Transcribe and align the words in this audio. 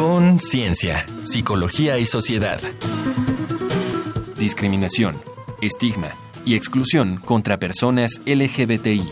Conciencia, 0.00 1.04
psicología 1.24 1.98
y 1.98 2.06
sociedad. 2.06 2.58
Discriminación, 4.38 5.20
estigma 5.60 6.12
y 6.46 6.54
exclusión 6.54 7.18
contra 7.18 7.58
personas 7.58 8.12
LGBTI. 8.24 9.06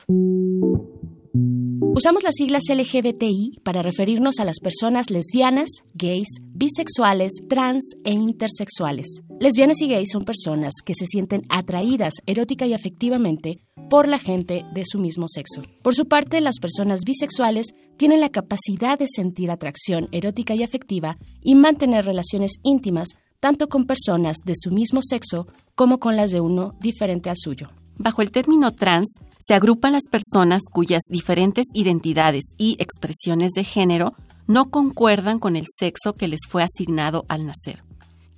Usamos 1.98 2.24
las 2.24 2.36
siglas 2.36 2.64
LGBTI 2.70 3.62
para 3.64 3.82
referirnos 3.82 4.40
a 4.40 4.46
las 4.46 4.60
personas 4.60 5.10
lesbianas, 5.10 5.70
gays, 5.96 6.28
bisexuales, 6.54 7.32
trans 7.50 7.96
e 8.04 8.12
intersexuales. 8.12 9.24
Lesbianas 9.40 9.82
y 9.82 9.88
gays 9.88 10.10
son 10.12 10.24
personas 10.24 10.74
que 10.86 10.94
se 10.94 11.08
sienten 11.08 11.42
atraídas 11.50 12.14
erótica 12.28 12.68
y 12.68 12.74
afectivamente 12.74 13.62
por 13.90 14.08
la 14.08 14.20
gente 14.20 14.64
de 14.74 14.84
su 14.86 15.00
mismo 15.00 15.28
sexo. 15.28 15.64
Por 15.82 15.96
su 15.96 16.08
parte, 16.08 16.40
las 16.40 16.60
personas 16.60 17.02
bisexuales 17.04 17.74
tienen 17.98 18.22
la 18.22 18.30
capacidad 18.30 19.00
de 19.00 19.08
sentir 19.08 19.50
atracción 19.50 20.08
erótica 20.12 20.54
y 20.54 20.62
afectiva 20.62 21.18
y 21.42 21.56
mantener 21.56 22.06
relaciones 22.06 22.54
íntimas 22.64 23.10
tanto 23.40 23.70
con 23.70 23.86
personas 23.86 24.38
de 24.46 24.54
su 24.56 24.72
mismo 24.72 25.00
sexo 25.02 25.48
como 25.76 26.00
con 26.00 26.16
las 26.16 26.32
de 26.32 26.42
uno 26.42 26.76
diferente 26.80 27.30
al 27.30 27.38
suyo. 27.38 27.70
Bajo 27.98 28.22
el 28.22 28.32
término 28.32 28.72
trans 28.72 29.18
se 29.40 29.54
agrupan 29.54 29.94
las 29.94 30.04
personas 30.10 30.64
cuyas 30.72 31.04
diferentes 31.10 31.66
identidades 31.74 32.46
y 32.58 32.76
expresiones 32.80 33.52
de 33.52 33.64
género 33.64 34.14
no 34.46 34.70
concuerdan 34.70 35.40
con 35.40 35.56
el 35.56 35.66
sexo 35.68 36.14
que 36.14 36.28
les 36.28 36.42
fue 36.48 36.64
asignado 36.64 37.26
al 37.28 37.46
nacer. 37.46 37.84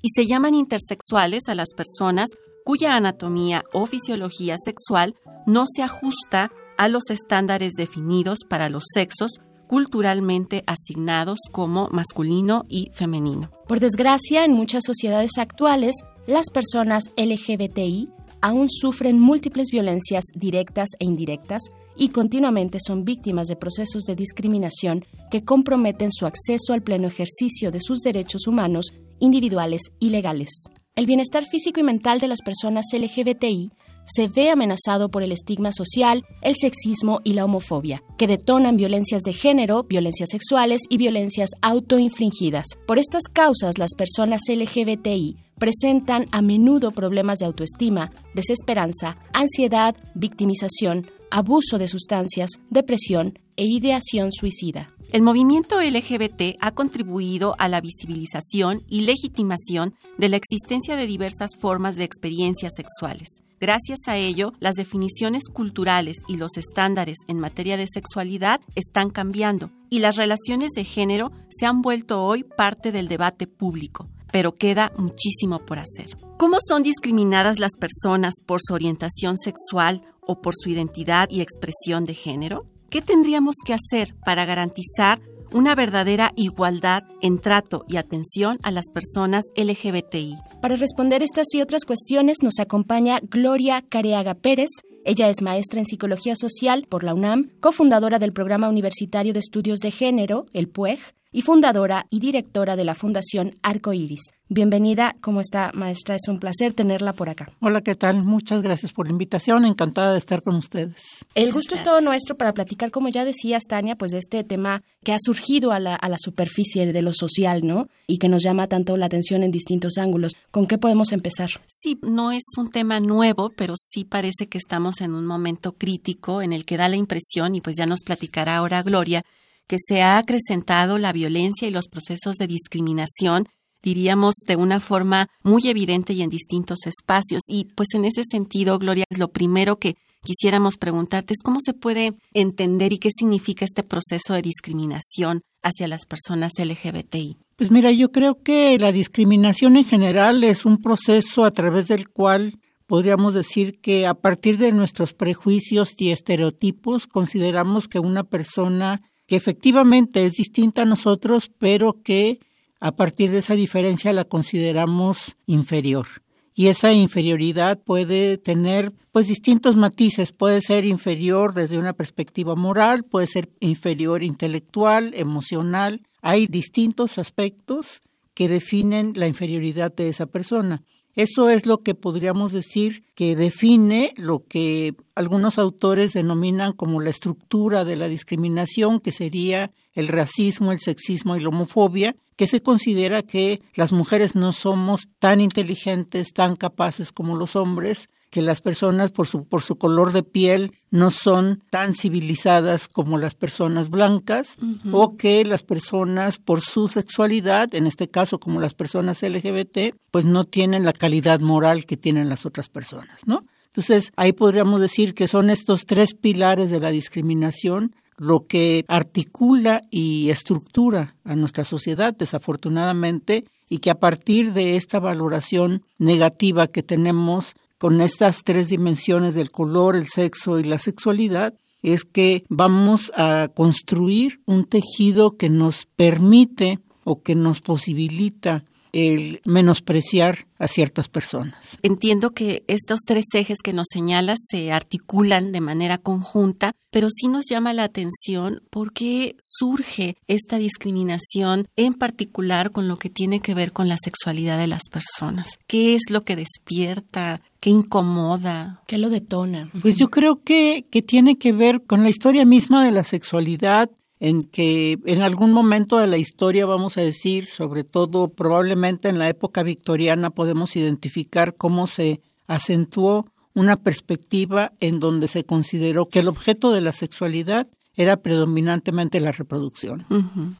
Y 0.01 0.09
se 0.15 0.25
llaman 0.25 0.55
intersexuales 0.55 1.43
a 1.47 1.55
las 1.55 1.69
personas 1.75 2.29
cuya 2.63 2.95
anatomía 2.95 3.63
o 3.73 3.85
fisiología 3.85 4.55
sexual 4.63 5.15
no 5.45 5.65
se 5.67 5.83
ajusta 5.83 6.51
a 6.77 6.87
los 6.87 7.09
estándares 7.09 7.73
definidos 7.73 8.39
para 8.47 8.69
los 8.69 8.83
sexos 8.93 9.31
culturalmente 9.67 10.63
asignados 10.65 11.39
como 11.51 11.89
masculino 11.91 12.65
y 12.69 12.89
femenino. 12.93 13.51
Por 13.67 13.79
desgracia, 13.79 14.45
en 14.45 14.53
muchas 14.53 14.83
sociedades 14.85 15.37
actuales, 15.37 15.95
las 16.25 16.49
personas 16.49 17.11
LGBTI 17.17 18.09
aún 18.41 18.69
sufren 18.69 19.19
múltiples 19.19 19.67
violencias 19.71 20.25
directas 20.35 20.89
e 20.99 21.05
indirectas 21.05 21.63
y 21.97 22.09
continuamente 22.09 22.79
son 22.79 23.03
víctimas 23.03 23.47
de 23.47 23.55
procesos 23.55 24.03
de 24.03 24.15
discriminación 24.15 25.05
que 25.31 25.43
comprometen 25.43 26.11
su 26.11 26.25
acceso 26.25 26.73
al 26.73 26.81
pleno 26.81 27.07
ejercicio 27.07 27.71
de 27.71 27.81
sus 27.81 27.99
derechos 27.99 28.47
humanos 28.47 28.93
individuales 29.19 29.81
y 29.99 30.09
legales. 30.09 30.49
El 30.95 31.05
bienestar 31.05 31.45
físico 31.45 31.79
y 31.79 31.83
mental 31.83 32.19
de 32.19 32.27
las 32.27 32.41
personas 32.41 32.87
LGBTI 32.91 33.71
se 34.03 34.27
ve 34.27 34.49
amenazado 34.49 35.09
por 35.09 35.23
el 35.23 35.31
estigma 35.31 35.71
social, 35.71 36.25
el 36.41 36.55
sexismo 36.57 37.21
y 37.23 37.33
la 37.33 37.45
homofobia, 37.45 38.03
que 38.17 38.27
detonan 38.27 38.75
violencias 38.75 39.21
de 39.21 39.33
género, 39.33 39.83
violencias 39.83 40.29
sexuales 40.31 40.81
y 40.89 40.97
violencias 40.97 41.51
autoinfligidas. 41.61 42.65
Por 42.85 42.97
estas 42.97 43.23
causas, 43.31 43.77
las 43.77 43.91
personas 43.95 44.41
LGBTI 44.49 45.37
presentan 45.59 46.25
a 46.31 46.41
menudo 46.41 46.91
problemas 46.91 47.39
de 47.39 47.45
autoestima, 47.45 48.11
desesperanza, 48.33 49.17
ansiedad, 49.33 49.95
victimización, 50.15 51.11
abuso 51.29 51.77
de 51.77 51.87
sustancias, 51.87 52.49
depresión 52.69 53.37
e 53.57 53.65
ideación 53.65 54.31
suicida. 54.31 54.89
El 55.11 55.21
movimiento 55.23 55.81
LGBT 55.81 56.57
ha 56.59 56.71
contribuido 56.71 57.55
a 57.57 57.67
la 57.67 57.81
visibilización 57.81 58.83
y 58.87 59.01
legitimación 59.01 59.95
de 60.17 60.29
la 60.29 60.37
existencia 60.37 60.95
de 60.95 61.07
diversas 61.07 61.51
formas 61.57 61.95
de 61.95 62.03
experiencias 62.03 62.73
sexuales. 62.75 63.27
Gracias 63.59 63.99
a 64.07 64.17
ello, 64.17 64.53
las 64.59 64.75
definiciones 64.75 65.43
culturales 65.51 66.17
y 66.27 66.37
los 66.37 66.55
estándares 66.57 67.17
en 67.27 67.39
materia 67.39 67.75
de 67.75 67.87
sexualidad 67.91 68.61
están 68.75 69.09
cambiando 69.09 69.71
y 69.89 69.99
las 69.99 70.15
relaciones 70.15 70.69
de 70.75 70.85
género 70.85 71.31
se 71.49 71.65
han 71.65 71.81
vuelto 71.81 72.23
hoy 72.23 72.43
parte 72.43 72.91
del 72.91 73.07
debate 73.09 73.47
público 73.47 74.07
pero 74.31 74.55
queda 74.55 74.91
muchísimo 74.97 75.59
por 75.59 75.79
hacer. 75.79 76.17
¿Cómo 76.37 76.57
son 76.65 76.83
discriminadas 76.83 77.59
las 77.59 77.73
personas 77.77 78.35
por 78.45 78.59
su 78.63 78.73
orientación 78.73 79.37
sexual 79.37 80.01
o 80.21 80.41
por 80.41 80.53
su 80.55 80.69
identidad 80.69 81.29
y 81.29 81.41
expresión 81.41 82.03
de 82.05 82.13
género? 82.13 82.65
¿Qué 82.89 83.01
tendríamos 83.01 83.55
que 83.65 83.73
hacer 83.73 84.15
para 84.25 84.45
garantizar 84.45 85.21
una 85.53 85.75
verdadera 85.75 86.31
igualdad 86.35 87.03
en 87.21 87.39
trato 87.39 87.85
y 87.87 87.97
atención 87.97 88.57
a 88.63 88.71
las 88.71 88.89
personas 88.93 89.45
LGBTI. 89.55 90.37
Para 90.61 90.75
responder 90.75 91.23
estas 91.23 91.47
y 91.53 91.61
otras 91.61 91.85
cuestiones 91.85 92.37
nos 92.43 92.59
acompaña 92.59 93.19
Gloria 93.23 93.83
Careaga 93.87 94.35
Pérez. 94.35 94.69
Ella 95.05 95.29
es 95.29 95.41
maestra 95.41 95.79
en 95.79 95.85
Psicología 95.85 96.35
Social 96.35 96.85
por 96.87 97.03
la 97.03 97.13
UNAM, 97.13 97.49
cofundadora 97.61 98.19
del 98.19 98.33
Programa 98.33 98.69
Universitario 98.69 99.33
de 99.33 99.39
Estudios 99.39 99.79
de 99.79 99.91
Género, 99.91 100.45
el 100.53 100.67
PUEG, 100.67 100.99
y 101.31 101.43
fundadora 101.43 102.07
y 102.09 102.19
directora 102.19 102.75
de 102.75 102.85
la 102.85 102.95
Fundación 102.95 103.55
Arco 103.61 103.93
Iris. 103.93 104.31
Bienvenida, 104.51 105.15
¿cómo 105.21 105.41
está, 105.41 105.69
maestra? 105.75 106.15
Es 106.15 106.27
un 106.27 106.39
placer 106.39 106.73
tenerla 106.73 107.13
por 107.13 107.29
acá. 107.29 107.51
Hola, 107.59 107.81
¿qué 107.81 107.93
tal? 107.93 108.23
Muchas 108.23 108.63
gracias 108.63 108.93
por 108.93 109.05
la 109.05 109.11
invitación, 109.11 109.63
encantada 109.63 110.13
de 110.13 110.17
estar 110.17 110.41
con 110.41 110.55
ustedes. 110.55 111.23
El 111.35 111.53
gusto 111.53 111.75
es 111.75 111.83
todo 111.83 112.01
nuestro 112.01 112.35
para 112.35 112.53
platicar, 112.53 112.89
como 112.89 113.09
ya 113.09 113.25
decías, 113.25 113.65
Tania, 113.69 113.95
pues 113.95 114.09
de 114.09 114.17
este 114.17 114.43
tema 114.43 114.81
que 115.03 115.11
ha 115.11 115.17
surgido 115.19 115.71
a 115.71 115.79
la, 115.79 115.93
a 115.93 116.09
la 116.09 116.17
superficie 116.19 116.91
de 116.91 117.01
lo 117.03 117.13
social, 117.13 117.61
¿no? 117.63 117.87
Y 118.07 118.17
que 118.17 118.27
nos 118.27 118.41
llama 118.41 118.65
tanto 118.65 118.97
la 118.97 119.05
atención 119.05 119.43
en 119.43 119.51
distintos 119.51 119.99
ángulos. 119.99 120.35
¿Con 120.49 120.65
qué 120.65 120.79
podemos 120.79 121.11
empezar? 121.11 121.51
Sí, 121.67 121.99
no 122.01 122.31
es 122.31 122.43
un 122.57 122.69
tema 122.69 122.99
nuevo, 122.99 123.51
pero 123.55 123.75
sí 123.77 124.03
parece 124.03 124.47
que 124.47 124.57
estamos 124.57 124.99
en 125.01 125.13
un 125.13 125.27
momento 125.27 125.73
crítico 125.73 126.41
en 126.41 126.53
el 126.53 126.65
que 126.65 126.77
da 126.77 126.89
la 126.89 126.95
impresión, 126.95 127.53
y 127.53 127.61
pues 127.61 127.77
ya 127.77 127.85
nos 127.85 127.99
platicará 128.03 128.57
ahora 128.57 128.81
Gloria, 128.81 129.23
que 129.69 129.77
se 129.77 130.01
ha 130.01 130.17
acrecentado 130.17 130.97
la 130.97 131.13
violencia 131.13 131.67
y 131.67 131.71
los 131.71 131.87
procesos 131.87 132.37
de 132.37 132.47
discriminación, 132.47 133.45
diríamos, 133.83 134.33
de 134.47 134.55
una 134.55 134.79
forma 134.79 135.27
muy 135.43 135.61
evidente 135.67 136.13
y 136.13 136.23
en 136.23 136.29
distintos 136.29 136.79
espacios. 136.85 137.43
Y 137.47 137.65
pues 137.75 137.89
en 137.93 138.03
ese 138.03 138.23
sentido, 138.29 138.79
Gloria, 138.79 139.05
es 139.09 139.19
lo 139.19 139.29
primero 139.29 139.77
que 139.77 139.95
quisiéramos 140.23 140.77
preguntarte 140.77 141.33
es 141.33 141.43
cómo 141.43 141.59
se 141.63 141.73
puede 141.73 142.13
entender 142.33 142.91
y 142.93 142.97
qué 142.97 143.09
significa 143.15 143.63
este 143.63 143.83
proceso 143.83 144.33
de 144.33 144.41
discriminación 144.41 145.43
hacia 145.61 145.87
las 145.87 146.05
personas 146.05 146.53
LGBTI. 146.57 147.37
Pues 147.55 147.69
mira, 147.71 147.91
yo 147.91 148.11
creo 148.11 148.41
que 148.41 148.77
la 148.79 148.91
discriminación 148.91 149.77
en 149.77 149.85
general 149.85 150.43
es 150.43 150.65
un 150.65 150.81
proceso 150.81 151.45
a 151.45 151.51
través 151.51 151.87
del 151.87 152.09
cual 152.09 152.59
podríamos 152.87 153.35
decir 153.35 153.79
que 153.79 154.07
a 154.07 154.15
partir 154.15 154.57
de 154.57 154.71
nuestros 154.71 155.13
prejuicios 155.13 155.93
y 155.99 156.11
estereotipos 156.11 157.05
consideramos 157.05 157.87
que 157.87 157.99
una 157.99 158.23
persona 158.23 159.03
que 159.29 159.35
efectivamente 159.35 160.25
es 160.25 160.33
distinta 160.33 160.81
a 160.81 160.85
nosotros, 160.85 161.51
pero 161.59 162.01
que 162.01 162.39
a 162.79 162.93
partir 162.93 163.29
de 163.29 163.37
esa 163.37 163.53
diferencia 163.53 164.11
la 164.11 164.25
consideramos 164.25 165.37
inferior. 165.45 166.07
Y 166.55 166.69
esa 166.69 166.93
inferioridad 166.93 167.79
puede 167.79 168.39
tener 168.39 168.91
pues 169.11 169.27
distintos 169.27 169.75
matices, 169.75 170.31
puede 170.31 170.61
ser 170.61 170.83
inferior 170.83 171.53
desde 171.53 171.77
una 171.77 171.93
perspectiva 171.93 172.55
moral, 172.55 173.03
puede 173.03 173.27
ser 173.27 173.49
inferior 173.59 174.23
intelectual, 174.23 175.11
emocional, 175.13 176.01
hay 176.23 176.47
distintos 176.47 177.19
aspectos 177.19 178.01
que 178.33 178.49
definen 178.49 179.13
la 179.15 179.27
inferioridad 179.27 179.93
de 179.93 180.09
esa 180.09 180.25
persona. 180.25 180.81
Eso 181.15 181.49
es 181.49 181.65
lo 181.65 181.79
que 181.79 181.95
podríamos 181.95 182.51
decir 182.51 183.03
que 183.15 183.35
define 183.35 184.13
lo 184.15 184.45
que 184.47 184.95
algunos 185.15 185.57
autores 185.57 186.13
denominan 186.13 186.73
como 186.73 187.01
la 187.01 187.09
estructura 187.09 187.83
de 187.83 187.95
la 187.95 188.07
discriminación, 188.07 188.99
que 188.99 189.11
sería 189.11 189.71
el 189.93 190.07
racismo, 190.07 190.71
el 190.71 190.79
sexismo 190.79 191.35
y 191.35 191.41
la 191.41 191.49
homofobia, 191.49 192.15
que 192.35 192.47
se 192.47 192.61
considera 192.61 193.21
que 193.21 193.61
las 193.73 193.91
mujeres 193.91 194.35
no 194.35 194.53
somos 194.53 195.09
tan 195.19 195.41
inteligentes, 195.41 196.31
tan 196.31 196.55
capaces 196.55 197.11
como 197.11 197.35
los 197.35 197.57
hombres, 197.57 198.09
que 198.29 198.41
las 198.41 198.61
personas 198.61 199.11
por 199.11 199.27
su, 199.27 199.45
por 199.45 199.61
su 199.61 199.77
color 199.77 200.13
de 200.13 200.23
piel 200.23 200.73
no 200.91 201.11
son 201.11 201.63
tan 201.69 201.95
civilizadas 201.95 202.87
como 202.87 203.17
las 203.17 203.33
personas 203.33 203.89
blancas 203.89 204.55
o 204.91 205.17
que 205.17 205.43
las 205.45 205.63
personas 205.63 206.37
por 206.37 206.61
su 206.61 206.87
sexualidad, 206.87 207.73
en 207.73 207.87
este 207.87 208.07
caso 208.07 208.39
como 208.39 208.59
las 208.59 208.73
personas 208.73 209.21
LGBT, 209.23 209.95
pues 210.11 210.25
no 210.25 210.45
tienen 210.45 210.85
la 210.85 210.93
calidad 210.93 211.39
moral 211.39 211.85
que 211.85 211.97
tienen 211.97 212.29
las 212.29 212.45
otras 212.45 212.69
personas, 212.69 213.21
¿no? 213.25 213.43
Entonces, 213.67 214.11
ahí 214.15 214.33
podríamos 214.33 214.81
decir 214.81 215.13
que 215.13 215.27
son 215.27 215.49
estos 215.49 215.85
tres 215.85 216.15
pilares 216.15 216.71
de 216.71 216.79
la 216.79 216.89
discriminación 216.89 217.95
lo 218.19 218.45
que 218.47 218.83
articula 218.89 219.81
y 219.89 220.29
estructura 220.29 221.15
a 221.23 221.35
nuestra 221.35 221.63
sociedad, 221.63 222.13
desafortunadamente, 222.13 223.45
y 223.69 223.77
que 223.77 223.91
a 223.91 223.99
partir 223.99 224.51
de 224.51 224.75
esta 224.75 224.99
valoración 224.99 225.83
negativa 225.97 226.67
que 226.67 226.83
tenemos 226.83 227.53
con 227.79 228.01
estas 228.01 228.43
tres 228.43 228.67
dimensiones 228.67 229.33
del 229.33 229.49
color, 229.49 229.95
el 229.95 230.07
sexo 230.07 230.59
y 230.59 230.63
la 230.63 230.77
sexualidad, 230.77 231.55
es 231.81 232.03
que 232.03 232.43
vamos 232.49 233.11
a 233.15 233.49
construir 233.55 234.41
un 234.45 234.65
tejido 234.65 235.37
que 235.37 235.49
nos 235.49 235.87
permite 235.95 236.79
o 237.05 237.23
que 237.23 237.35
nos 237.35 237.61
posibilita 237.61 238.65
el 238.93 239.41
menospreciar 239.45 240.47
a 240.57 240.67
ciertas 240.67 241.07
personas. 241.07 241.77
Entiendo 241.81 242.31
que 242.31 242.63
estos 242.67 242.99
tres 243.05 243.25
ejes 243.33 243.59
que 243.63 243.73
nos 243.73 243.87
señalas 243.91 244.39
se 244.49 244.71
articulan 244.71 245.51
de 245.51 245.61
manera 245.61 245.97
conjunta, 245.97 246.73
pero 246.91 247.07
sí 247.09 247.27
nos 247.27 247.45
llama 247.49 247.73
la 247.73 247.83
atención 247.83 248.61
por 248.69 248.93
qué 248.93 249.35
surge 249.39 250.17
esta 250.27 250.57
discriminación, 250.57 251.67
en 251.75 251.93
particular 251.93 252.71
con 252.71 252.87
lo 252.87 252.97
que 252.97 253.09
tiene 253.09 253.39
que 253.39 253.53
ver 253.53 253.71
con 253.71 253.87
la 253.87 253.97
sexualidad 254.03 254.57
de 254.57 254.67
las 254.67 254.83
personas. 254.91 255.59
¿Qué 255.67 255.95
es 255.95 256.09
lo 256.09 256.23
que 256.23 256.35
despierta? 256.35 257.41
¿Qué 257.59 257.69
incomoda? 257.69 258.81
¿Qué 258.87 258.97
lo 258.97 259.09
detona? 259.09 259.69
Pues 259.81 259.97
yo 259.97 260.09
creo 260.09 260.41
que, 260.43 260.85
que 260.89 261.01
tiene 261.01 261.37
que 261.37 261.51
ver 261.51 261.83
con 261.83 262.03
la 262.03 262.09
historia 262.09 262.45
misma 262.45 262.85
de 262.85 262.91
la 262.91 263.03
sexualidad, 263.03 263.89
en 264.19 264.43
que 264.43 264.99
en 265.05 265.21
algún 265.21 265.53
momento 265.53 265.97
de 265.97 266.07
la 266.07 266.17
historia, 266.17 266.65
vamos 266.65 266.97
a 266.97 267.01
decir, 267.01 267.45
sobre 267.45 267.83
todo 267.83 268.27
probablemente 268.27 269.09
en 269.09 269.17
la 269.17 269.29
época 269.29 269.63
victoriana, 269.63 270.29
podemos 270.29 270.75
identificar 270.75 271.55
cómo 271.55 271.87
se 271.87 272.21
acentuó 272.47 273.27
una 273.53 273.77
perspectiva 273.77 274.73
en 274.79 274.99
donde 274.99 275.27
se 275.27 275.43
consideró 275.43 276.07
que 276.07 276.19
el 276.19 276.27
objeto 276.27 276.71
de 276.71 276.81
la 276.81 276.91
sexualidad 276.91 277.67
era 277.95 278.17
predominantemente 278.17 279.19
la 279.19 279.31
reproducción. 279.31 280.05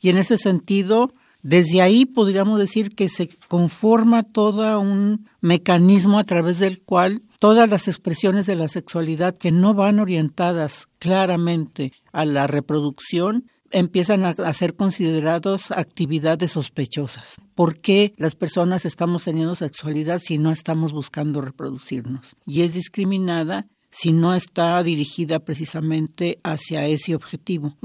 Y 0.01 0.09
en 0.09 0.17
ese 0.17 0.37
sentido, 0.37 1.11
desde 1.41 1.81
ahí 1.81 2.05
podríamos 2.05 2.59
decir 2.59 2.95
que 2.95 3.09
se 3.09 3.29
conforma 3.47 4.23
todo 4.23 4.79
un 4.79 5.29
mecanismo 5.41 6.19
a 6.19 6.23
través 6.23 6.59
del 6.59 6.81
cual 6.81 7.21
todas 7.39 7.69
las 7.69 7.87
expresiones 7.87 8.45
de 8.45 8.55
la 8.55 8.67
sexualidad 8.67 9.37
que 9.37 9.51
no 9.51 9.73
van 9.73 9.99
orientadas 9.99 10.87
claramente 10.99 11.93
a 12.11 12.25
la 12.25 12.47
reproducción 12.47 13.45
empiezan 13.71 14.25
a, 14.25 14.53
ser 14.53 14.75
considerados 14.75 15.71
actividades 15.71 16.51
sospechosas. 16.51 17.35
¿Por 17.55 17.79
qué 17.79 18.13
las 18.17 18.35
personas 18.35 18.85
estamos 18.85 19.23
teniendo 19.23 19.55
sexualidad 19.55 20.19
si 20.23 20.37
no 20.37 20.51
estamos 20.51 20.91
buscando 20.91 21.41
reproducirnos? 21.41 22.35
Y 22.45 22.61
es 22.61 22.73
discriminada 22.73 23.67
si 23.89 24.11
no 24.11 24.33
está 24.33 24.81
dirigida 24.83 25.39
precisamente 25.39 26.39
hacia 26.43 26.85
ese 26.85 27.15
objetivo. 27.15 27.75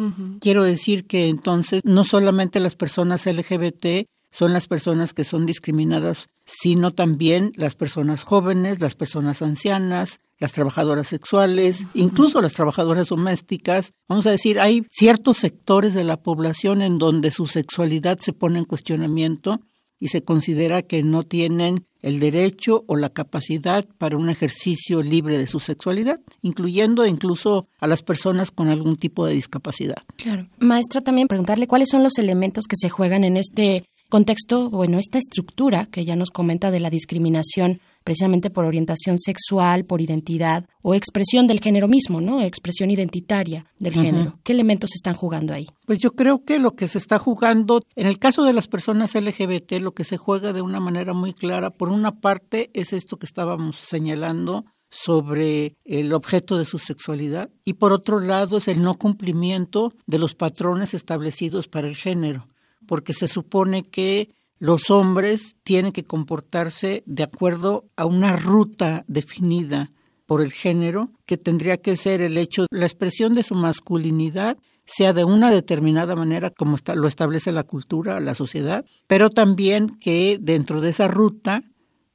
Quiero 0.40 0.62
decir 0.62 1.06
que 1.06 1.28
entonces 1.28 1.82
no 1.84 2.04
solamente 2.04 2.60
las 2.60 2.76
personas 2.76 3.26
LGBT 3.26 4.06
son 4.30 4.52
las 4.52 4.66
personas 4.66 5.14
que 5.14 5.24
son 5.24 5.46
discriminadas, 5.46 6.28
sino 6.44 6.92
también 6.92 7.52
las 7.56 7.74
personas 7.74 8.24
jóvenes, 8.24 8.80
las 8.80 8.96
personas 8.96 9.42
ancianas, 9.42 10.20
las 10.38 10.52
trabajadoras 10.52 11.06
sexuales, 11.06 11.86
incluso 11.94 12.42
las 12.42 12.54
trabajadoras 12.54 13.08
domésticas. 13.08 13.92
Vamos 14.08 14.26
a 14.26 14.30
decir, 14.30 14.60
hay 14.60 14.84
ciertos 14.90 15.38
sectores 15.38 15.94
de 15.94 16.04
la 16.04 16.16
población 16.16 16.82
en 16.82 16.98
donde 16.98 17.30
su 17.30 17.46
sexualidad 17.46 18.18
se 18.18 18.32
pone 18.32 18.58
en 18.58 18.64
cuestionamiento 18.64 19.60
y 20.00 20.08
se 20.08 20.23
considera 20.23 20.82
que 20.82 21.02
no 21.02 21.23
tienen 21.23 21.87
el 22.02 22.20
derecho 22.20 22.85
o 22.87 22.96
la 22.96 23.08
capacidad 23.08 23.87
para 23.96 24.19
un 24.19 24.29
ejercicio 24.29 25.02
libre 25.02 25.38
de 25.38 25.46
su 25.46 25.58
sexualidad, 25.58 26.20
incluyendo 26.43 27.06
incluso 27.06 27.67
a 27.79 27.87
las 27.87 28.02
personas 28.02 28.50
con 28.50 28.69
algún 28.69 28.96
tipo 28.96 29.26
de 29.26 29.32
discapacidad. 29.32 30.02
Claro. 30.17 30.46
Maestra, 30.58 31.00
también 31.00 31.29
preguntarle 31.29 31.67
cuáles 31.67 31.88
son 31.88 32.02
los 32.02 32.19
elementos 32.19 32.67
que 32.67 32.76
se 32.76 32.91
juegan 32.91 33.25
en 33.25 33.38
este 33.38 33.85
contexto, 34.11 34.69
bueno, 34.70 34.99
esta 34.99 35.19
estructura 35.19 35.87
que 35.87 36.05
ya 36.05 36.14
nos 36.14 36.31
comenta 36.31 36.70
de 36.70 36.81
la 36.81 36.90
discriminación 36.90 37.81
precisamente 38.04 38.50
por 38.50 38.66
orientación 38.66 39.18
sexual, 39.18 39.84
por 39.84 40.00
identidad 40.00 40.66
o 40.82 40.94
expresión 40.94 41.46
del 41.46 41.60
género 41.60 41.88
mismo, 41.88 42.20
¿no? 42.20 42.42
Expresión 42.42 42.90
identitaria 42.90 43.66
del 43.78 43.94
género. 43.94 44.38
¿Qué 44.44 44.52
elementos 44.52 44.94
están 44.94 45.14
jugando 45.14 45.54
ahí? 45.54 45.66
Pues 45.86 45.98
yo 45.98 46.12
creo 46.12 46.44
que 46.44 46.58
lo 46.58 46.76
que 46.76 46.86
se 46.86 46.98
está 46.98 47.18
jugando, 47.18 47.80
en 47.96 48.06
el 48.06 48.18
caso 48.18 48.44
de 48.44 48.52
las 48.52 48.68
personas 48.68 49.14
LGBT, 49.14 49.72
lo 49.80 49.94
que 49.94 50.04
se 50.04 50.18
juega 50.18 50.52
de 50.52 50.62
una 50.62 50.80
manera 50.80 51.14
muy 51.14 51.32
clara, 51.32 51.70
por 51.70 51.88
una 51.88 52.20
parte 52.20 52.70
es 52.74 52.92
esto 52.92 53.16
que 53.16 53.26
estábamos 53.26 53.78
señalando, 53.78 54.66
sobre 54.96 55.74
el 55.84 56.12
objeto 56.12 56.56
de 56.56 56.64
su 56.64 56.78
sexualidad 56.78 57.50
y 57.64 57.72
por 57.72 57.92
otro 57.92 58.20
lado 58.20 58.58
es 58.58 58.68
el 58.68 58.80
no 58.80 58.94
cumplimiento 58.94 59.92
de 60.06 60.20
los 60.20 60.36
patrones 60.36 60.94
establecidos 60.94 61.66
para 61.66 61.88
el 61.88 61.96
género 61.96 62.46
porque 62.86 63.12
se 63.12 63.28
supone 63.28 63.88
que 63.88 64.34
los 64.58 64.90
hombres 64.90 65.56
tienen 65.62 65.92
que 65.92 66.04
comportarse 66.04 67.02
de 67.06 67.23
acuerdo 67.23 67.84
a 67.96 68.06
una 68.06 68.37
ruta 68.37 69.04
definida 69.08 69.90
por 70.26 70.40
el 70.40 70.52
género, 70.52 71.11
que 71.26 71.37
tendría 71.37 71.76
que 71.76 71.96
ser 71.96 72.23
el 72.23 72.38
hecho, 72.38 72.66
la 72.70 72.87
expresión 72.87 73.34
de 73.34 73.42
su 73.42 73.54
masculinidad 73.54 74.56
sea 74.87 75.12
de 75.12 75.25
una 75.25 75.50
determinada 75.50 76.14
manera 76.14 76.50
como 76.50 76.76
lo 76.94 77.08
establece 77.08 77.52
la 77.52 77.64
cultura, 77.64 78.20
la 78.20 78.34
sociedad, 78.34 78.84
pero 79.06 79.30
también 79.30 79.99
que 79.99 80.38
dentro 80.40 80.80
de 80.80 80.90
esa 80.90 81.08
ruta 81.08 81.62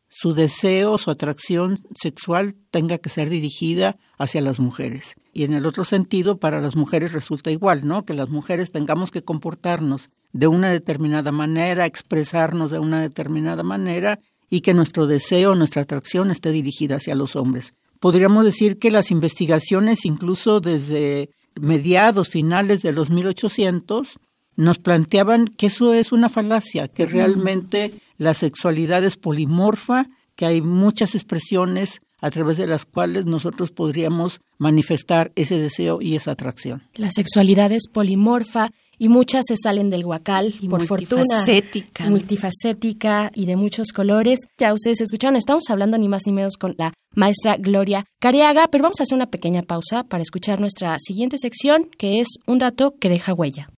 su 0.09 0.33
deseo, 0.33 0.97
su 0.97 1.11
atracción 1.11 1.77
sexual 1.93 2.55
tenga 2.71 2.97
que 2.97 3.09
ser 3.09 3.29
dirigida 3.29 3.97
hacia 4.17 4.41
las 4.41 4.59
mujeres. 4.59 5.13
Y 5.33 5.43
en 5.43 5.53
el 5.53 5.67
otro 5.67 5.85
sentido, 5.85 6.39
para 6.39 6.61
las 6.61 6.75
mujeres 6.75 7.13
resulta 7.13 7.51
igual, 7.51 7.87
¿no? 7.87 8.05
Que 8.05 8.15
las 8.15 8.29
mujeres 8.29 8.71
tengamos 8.71 9.11
que 9.11 9.23
comportarnos 9.23 10.09
de 10.31 10.47
una 10.47 10.69
determinada 10.69 11.31
manera, 11.31 11.85
expresarnos 11.85 12.71
de 12.71 12.79
una 12.79 13.01
determinada 13.01 13.63
manera 13.63 14.19
y 14.49 14.61
que 14.61 14.73
nuestro 14.73 15.07
deseo, 15.07 15.55
nuestra 15.55 15.83
atracción 15.83 16.31
esté 16.31 16.51
dirigida 16.51 16.97
hacia 16.97 17.15
los 17.15 17.35
hombres. 17.35 17.73
Podríamos 17.99 18.45
decir 18.45 18.79
que 18.79 18.91
las 18.91 19.11
investigaciones, 19.11 20.05
incluso 20.05 20.59
desde 20.59 21.29
mediados, 21.59 22.29
finales 22.29 22.81
de 22.81 22.93
los 22.93 23.09
1800, 23.09 24.17
nos 24.55 24.77
planteaban 24.77 25.47
que 25.47 25.67
eso 25.67 25.93
es 25.93 26.11
una 26.11 26.29
falacia, 26.29 26.87
que 26.87 27.05
realmente 27.05 27.93
la 28.17 28.33
sexualidad 28.33 29.03
es 29.03 29.15
polimorfa, 29.15 30.05
que 30.35 30.45
hay 30.45 30.61
muchas 30.61 31.15
expresiones 31.15 32.01
a 32.21 32.31
través 32.31 32.57
de 32.57 32.67
las 32.67 32.85
cuales 32.85 33.25
nosotros 33.25 33.71
podríamos 33.71 34.41
manifestar 34.57 35.31
ese 35.35 35.57
deseo 35.57 36.01
y 36.01 36.15
esa 36.15 36.31
atracción. 36.31 36.83
La 36.95 37.11
sexualidad 37.11 37.71
es 37.71 37.87
polimorfa 37.87 38.71
y 38.99 39.09
muchas 39.09 39.45
se 39.47 39.55
salen 39.57 39.89
del 39.89 40.05
huacal, 40.05 40.53
y 40.61 40.67
por 40.67 40.87
multifacética. 40.87 41.87
fortuna. 41.87 42.09
Multifacética 42.09 43.31
y 43.33 43.45
de 43.45 43.55
muchos 43.55 43.91
colores. 43.93 44.39
Ya 44.57 44.73
ustedes 44.73 45.01
escucharon, 45.01 45.37
estamos 45.37 45.63
hablando 45.69 45.97
ni 45.97 46.07
más 46.07 46.23
ni 46.27 46.33
menos 46.33 46.57
con 46.57 46.75
la 46.77 46.93
maestra 47.15 47.57
Gloria 47.57 48.05
Cariaga, 48.19 48.67
pero 48.67 48.83
vamos 48.83 48.99
a 48.99 49.03
hacer 49.03 49.15
una 49.15 49.31
pequeña 49.31 49.63
pausa 49.63 50.03
para 50.03 50.21
escuchar 50.21 50.59
nuestra 50.59 50.97
siguiente 50.99 51.37
sección, 51.37 51.89
que 51.97 52.19
es 52.19 52.27
un 52.45 52.59
dato 52.59 52.93
que 52.99 53.09
deja 53.09 53.33
huella. 53.33 53.69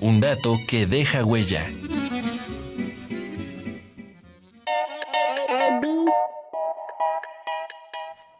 Un 0.00 0.20
dato 0.20 0.56
que 0.68 0.86
deja 0.86 1.24
huella. 1.24 1.68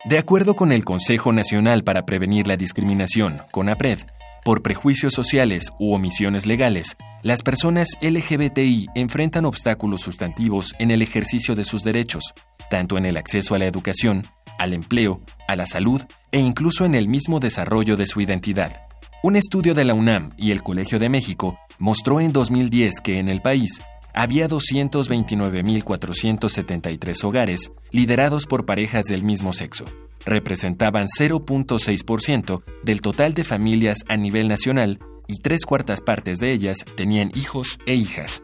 De 0.08 0.18
acuerdo 0.18 0.54
con 0.54 0.70
el 0.70 0.84
Consejo 0.84 1.32
Nacional 1.32 1.82
para 1.82 2.06
Prevenir 2.06 2.46
la 2.46 2.56
Discriminación, 2.56 3.40
CONAPRED, 3.50 3.98
Por 4.44 4.62
prejuicios 4.62 5.12
sociales 5.12 5.72
u 5.80 5.94
omisiones 5.94 6.46
legales, 6.46 6.96
las 7.24 7.42
personas 7.42 7.88
LGBTI 8.00 8.86
enfrentan 8.94 9.44
obstáculos 9.44 10.02
sustantivos 10.02 10.76
en 10.78 10.92
el 10.92 11.02
ejercicio 11.02 11.56
de 11.56 11.64
sus 11.64 11.82
derechos, 11.82 12.34
tanto 12.70 12.96
en 12.96 13.04
el 13.04 13.16
acceso 13.16 13.56
a 13.56 13.58
la 13.58 13.66
educación, 13.66 14.28
al 14.60 14.74
empleo, 14.74 15.22
a 15.48 15.56
la 15.56 15.66
salud 15.66 16.00
e 16.30 16.38
incluso 16.38 16.84
en 16.84 16.94
el 16.94 17.08
mismo 17.08 17.40
desarrollo 17.40 17.96
de 17.96 18.06
su 18.06 18.20
identidad. 18.20 18.82
Un 19.24 19.34
estudio 19.34 19.74
de 19.74 19.84
la 19.84 19.94
UNAM 19.94 20.34
y 20.36 20.52
el 20.52 20.62
Colegio 20.62 21.00
de 21.00 21.08
México 21.08 21.58
mostró 21.80 22.20
en 22.20 22.32
2010 22.32 23.00
que 23.00 23.18
en 23.18 23.28
el 23.28 23.42
país 23.42 23.82
había 24.16 24.48
229.473 24.48 27.22
hogares 27.22 27.70
liderados 27.92 28.46
por 28.46 28.66
parejas 28.66 29.04
del 29.04 29.22
mismo 29.22 29.52
sexo. 29.52 29.84
Representaban 30.24 31.06
0.6% 31.06 32.64
del 32.82 33.00
total 33.02 33.34
de 33.34 33.44
familias 33.44 33.98
a 34.08 34.16
nivel 34.16 34.48
nacional 34.48 34.98
y 35.28 35.40
tres 35.40 35.64
cuartas 35.66 36.00
partes 36.00 36.38
de 36.38 36.50
ellas 36.50 36.78
tenían 36.96 37.30
hijos 37.34 37.78
e 37.86 37.94
hijas. 37.94 38.42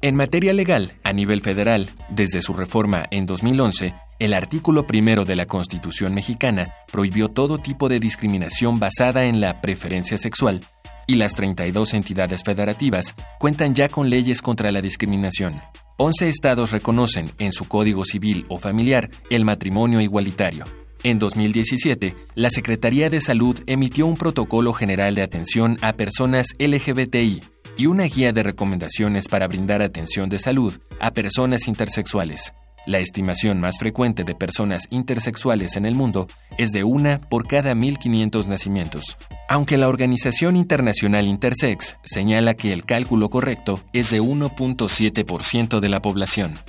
En 0.00 0.14
materia 0.14 0.52
legal, 0.52 0.94
a 1.02 1.12
nivel 1.12 1.40
federal, 1.40 1.90
desde 2.10 2.40
su 2.40 2.54
reforma 2.54 3.04
en 3.10 3.26
2011, 3.26 3.94
el 4.20 4.34
artículo 4.34 4.86
primero 4.86 5.24
de 5.24 5.34
la 5.36 5.46
Constitución 5.46 6.14
mexicana 6.14 6.68
prohibió 6.92 7.28
todo 7.28 7.58
tipo 7.58 7.88
de 7.88 7.98
discriminación 7.98 8.78
basada 8.78 9.24
en 9.24 9.40
la 9.40 9.60
preferencia 9.60 10.16
sexual 10.18 10.60
y 11.08 11.16
las 11.16 11.34
32 11.34 11.94
entidades 11.94 12.42
federativas 12.44 13.16
cuentan 13.40 13.74
ya 13.74 13.88
con 13.88 14.08
leyes 14.08 14.40
contra 14.42 14.70
la 14.70 14.80
discriminación. 14.80 15.60
11 15.96 16.28
estados 16.28 16.70
reconocen 16.70 17.32
en 17.40 17.50
su 17.50 17.66
Código 17.66 18.04
Civil 18.04 18.46
o 18.48 18.58
Familiar 18.58 19.10
el 19.30 19.44
matrimonio 19.44 20.00
igualitario. 20.00 20.64
En 21.02 21.18
2017, 21.18 22.14
la 22.34 22.50
Secretaría 22.50 23.10
de 23.10 23.20
Salud 23.20 23.58
emitió 23.66 24.06
un 24.06 24.16
protocolo 24.16 24.72
general 24.72 25.14
de 25.14 25.22
atención 25.22 25.78
a 25.80 25.94
personas 25.94 26.54
LGBTI 26.58 27.42
y 27.76 27.86
una 27.86 28.04
guía 28.04 28.32
de 28.32 28.42
recomendaciones 28.42 29.28
para 29.28 29.48
brindar 29.48 29.80
atención 29.80 30.28
de 30.28 30.38
salud 30.38 30.78
a 31.00 31.12
personas 31.12 31.68
intersexuales. 31.68 32.52
La 32.86 32.98
estimación 32.98 33.60
más 33.60 33.78
frecuente 33.78 34.24
de 34.24 34.34
personas 34.34 34.84
intersexuales 34.90 35.76
en 35.76 35.84
el 35.84 35.94
mundo 35.94 36.26
es 36.56 36.70
de 36.70 36.84
una 36.84 37.20
por 37.20 37.46
cada 37.46 37.74
1.500 37.74 38.46
nacimientos, 38.46 39.18
aunque 39.48 39.76
la 39.76 39.88
Organización 39.88 40.56
Internacional 40.56 41.26
Intersex 41.26 41.96
señala 42.02 42.54
que 42.54 42.72
el 42.72 42.84
cálculo 42.84 43.28
correcto 43.30 43.82
es 43.92 44.10
de 44.10 44.22
1.7% 44.22 45.80
de 45.80 45.88
la 45.88 46.00
población. 46.00 46.60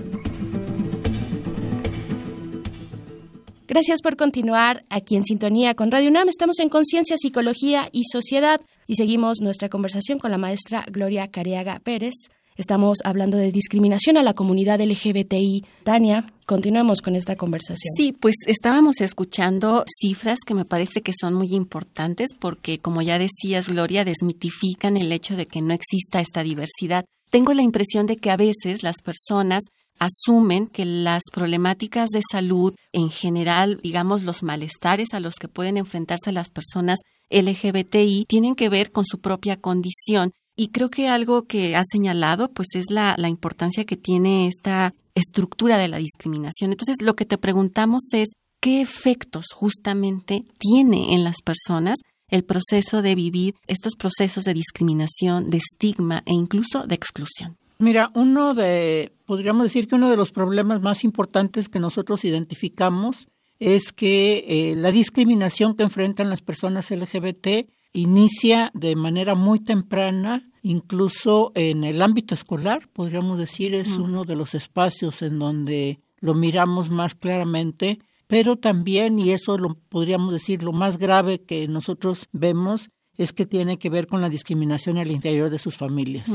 Gracias 3.66 4.02
por 4.02 4.18
continuar 4.18 4.84
aquí 4.90 5.16
en 5.16 5.24
sintonía 5.24 5.74
con 5.74 5.90
Radio 5.90 6.10
UNAM. 6.10 6.28
Estamos 6.28 6.60
en 6.60 6.68
Conciencia, 6.68 7.16
Psicología 7.16 7.88
y 7.94 8.04
Sociedad 8.12 8.60
y 8.88 8.96
seguimos 8.96 9.40
nuestra 9.40 9.70
conversación 9.70 10.20
con 10.20 10.32
la 10.32 10.38
maestra 10.38 10.86
Gloria 10.92 11.30
Careaga 11.30 11.80
Pérez. 11.80 12.14
Estamos 12.58 12.98
hablando 13.06 13.38
de 13.38 13.54
discriminación 13.54 14.18
a 14.18 14.24
la 14.24 14.34
comunidad 14.34 14.82
LGBTI. 14.82 15.66
Tania, 15.86 16.28
continuemos 16.46 17.02
con 17.02 17.16
esta 17.16 17.38
conversación. 17.38 17.94
Sí, 17.96 18.12
pues 18.12 18.36
estábamos 18.48 19.00
escuchando 19.00 19.86
cifras 20.02 20.40
que 20.46 20.54
me 20.54 20.66
parece 20.66 21.02
que 21.02 21.14
son 21.18 21.34
muy 21.34 21.54
importantes 21.54 22.32
porque, 22.38 22.80
como 22.80 23.02
ya 23.02 23.18
decías, 23.18 23.70
Gloria, 23.70 24.04
desmitifican 24.04 24.98
el 24.98 25.12
hecho 25.14 25.38
de 25.38 25.46
que 25.46 25.62
no 25.62 25.74
exista 25.74 26.20
esta 26.20 26.44
diversidad. 26.44 27.06
Tengo 27.32 27.54
la 27.54 27.64
impresión 27.64 28.08
de 28.08 28.18
que 28.18 28.30
a 28.30 28.38
veces 28.38 28.84
las 28.84 28.98
personas 29.02 29.64
asumen 30.00 30.68
que 30.68 30.86
las 30.86 31.22
problemáticas 31.32 32.10
de 32.10 32.22
salud 32.30 32.74
en 32.92 33.10
general, 33.10 33.80
digamos 33.84 34.24
los 34.24 34.44
malestares 34.44 35.14
a 35.14 35.20
los 35.20 35.36
que 35.36 35.48
pueden 35.48 35.78
enfrentarse 35.78 36.32
las 36.32 36.50
personas 36.50 37.00
LGBTI, 37.30 38.26
tienen 38.28 38.56
que 38.56 38.70
ver 38.70 38.92
con 38.92 39.06
su 39.06 39.20
propia 39.20 39.58
condición. 39.58 40.32
Y 40.56 40.68
creo 40.68 40.90
que 40.90 41.08
algo 41.08 41.44
que 41.44 41.76
ha 41.76 41.84
señalado, 41.92 42.50
pues 42.50 42.68
es 42.76 42.86
la, 42.90 43.16
la 43.18 43.30
importancia 43.30 43.86
que 43.86 43.98
tiene 43.98 44.48
esta 44.48 44.94
estructura 45.16 45.78
de 45.78 45.88
la 45.88 45.98
discriminación. 45.98 46.72
Entonces, 46.72 46.98
lo 47.02 47.16
que 47.16 47.26
te 47.26 47.38
preguntamos 47.38 48.02
es, 48.14 48.30
¿qué 48.60 48.82
efectos 48.82 49.48
justamente 49.54 50.46
tiene 50.60 51.14
en 51.14 51.24
las 51.24 51.38
personas 51.44 51.98
el 52.30 52.44
proceso 52.44 53.02
de 53.02 53.16
vivir 53.16 53.56
estos 53.68 53.94
procesos 53.96 54.44
de 54.44 54.54
discriminación, 54.54 55.50
de 55.50 55.58
estigma 55.58 56.24
e 56.26 56.34
incluso 56.34 56.86
de 56.86 56.96
exclusión? 56.96 57.58
Mira, 57.84 58.12
uno 58.16 58.54
de, 58.54 59.12
podríamos 59.26 59.64
decir 59.64 59.90
que 59.90 59.96
uno 59.96 60.10
de 60.10 60.16
los 60.16 60.32
problemas 60.32 60.82
más 60.82 61.04
importantes 61.04 61.68
que 61.68 61.80
nosotros 61.80 62.24
identificamos 62.24 63.28
es 63.60 63.92
que 63.92 64.46
eh, 64.48 64.76
la 64.78 64.94
discriminación 64.94 65.76
que 65.76 65.84
enfrentan 65.84 66.30
las 66.30 66.42
personas 66.42 66.92
LGBT 66.92 67.70
inicia 67.92 68.72
de 68.74 68.96
manera 68.96 69.36
muy 69.36 69.60
temprana, 69.60 70.50
incluso 70.62 71.52
en 71.56 71.84
el 71.84 72.02
ámbito 72.02 72.34
escolar, 72.34 72.88
podríamos 72.94 73.38
decir, 73.38 73.76
es 73.76 73.90
uno 73.98 74.24
de 74.24 74.38
los 74.38 74.56
espacios 74.56 75.22
en 75.22 75.38
donde 75.38 76.00
lo 76.22 76.36
miramos 76.36 76.90
más 76.90 77.16
claramente, 77.16 78.00
pero 78.28 78.56
también, 78.56 79.20
y 79.20 79.32
eso 79.32 79.58
lo 79.58 79.76
podríamos 79.90 80.32
decir, 80.32 80.64
lo 80.64 80.72
más 80.72 80.98
grave 80.98 81.42
que 81.42 81.68
nosotros 81.68 82.30
vemos 82.32 82.92
es 83.18 83.32
que 83.32 83.46
tiene 83.46 83.78
que 83.78 83.90
ver 83.90 84.08
con 84.08 84.22
la 84.22 84.30
discriminación 84.30 84.98
al 84.98 85.12
interior 85.12 85.50
de 85.50 85.60
sus 85.60 85.78
familias. 85.78 86.28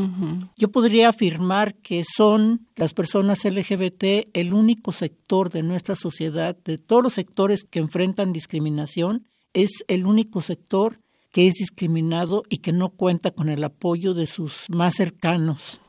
Yo 0.57 0.71
podría 0.71 1.09
afirmar 1.09 1.75
que 1.75 2.05
son 2.05 2.67
las 2.77 2.95
personas 2.95 3.45
LGBT 3.45 4.29
el 4.33 4.55
único 4.55 4.93
sector 4.93 5.51
de 5.51 5.63
nuestra 5.63 5.97
sociedad, 5.97 6.57
de 6.65 6.79
todos 6.79 7.03
los 7.03 7.15
sectores 7.15 7.65
que 7.65 7.81
enfrentan 7.81 8.33
discriminación, 8.33 9.27
es 9.55 9.71
el 9.89 10.07
único 10.07 10.41
sector 10.41 10.99
que 11.33 11.47
es 11.47 11.55
discriminado 11.55 12.45
y 12.49 12.59
que 12.59 12.73
no 12.73 12.91
cuenta 12.91 13.33
con 13.33 13.49
el 13.49 13.63
apoyo 13.65 14.15
de 14.15 14.27
sus 14.27 14.67
más 14.71 14.95
cercanos, 14.95 15.81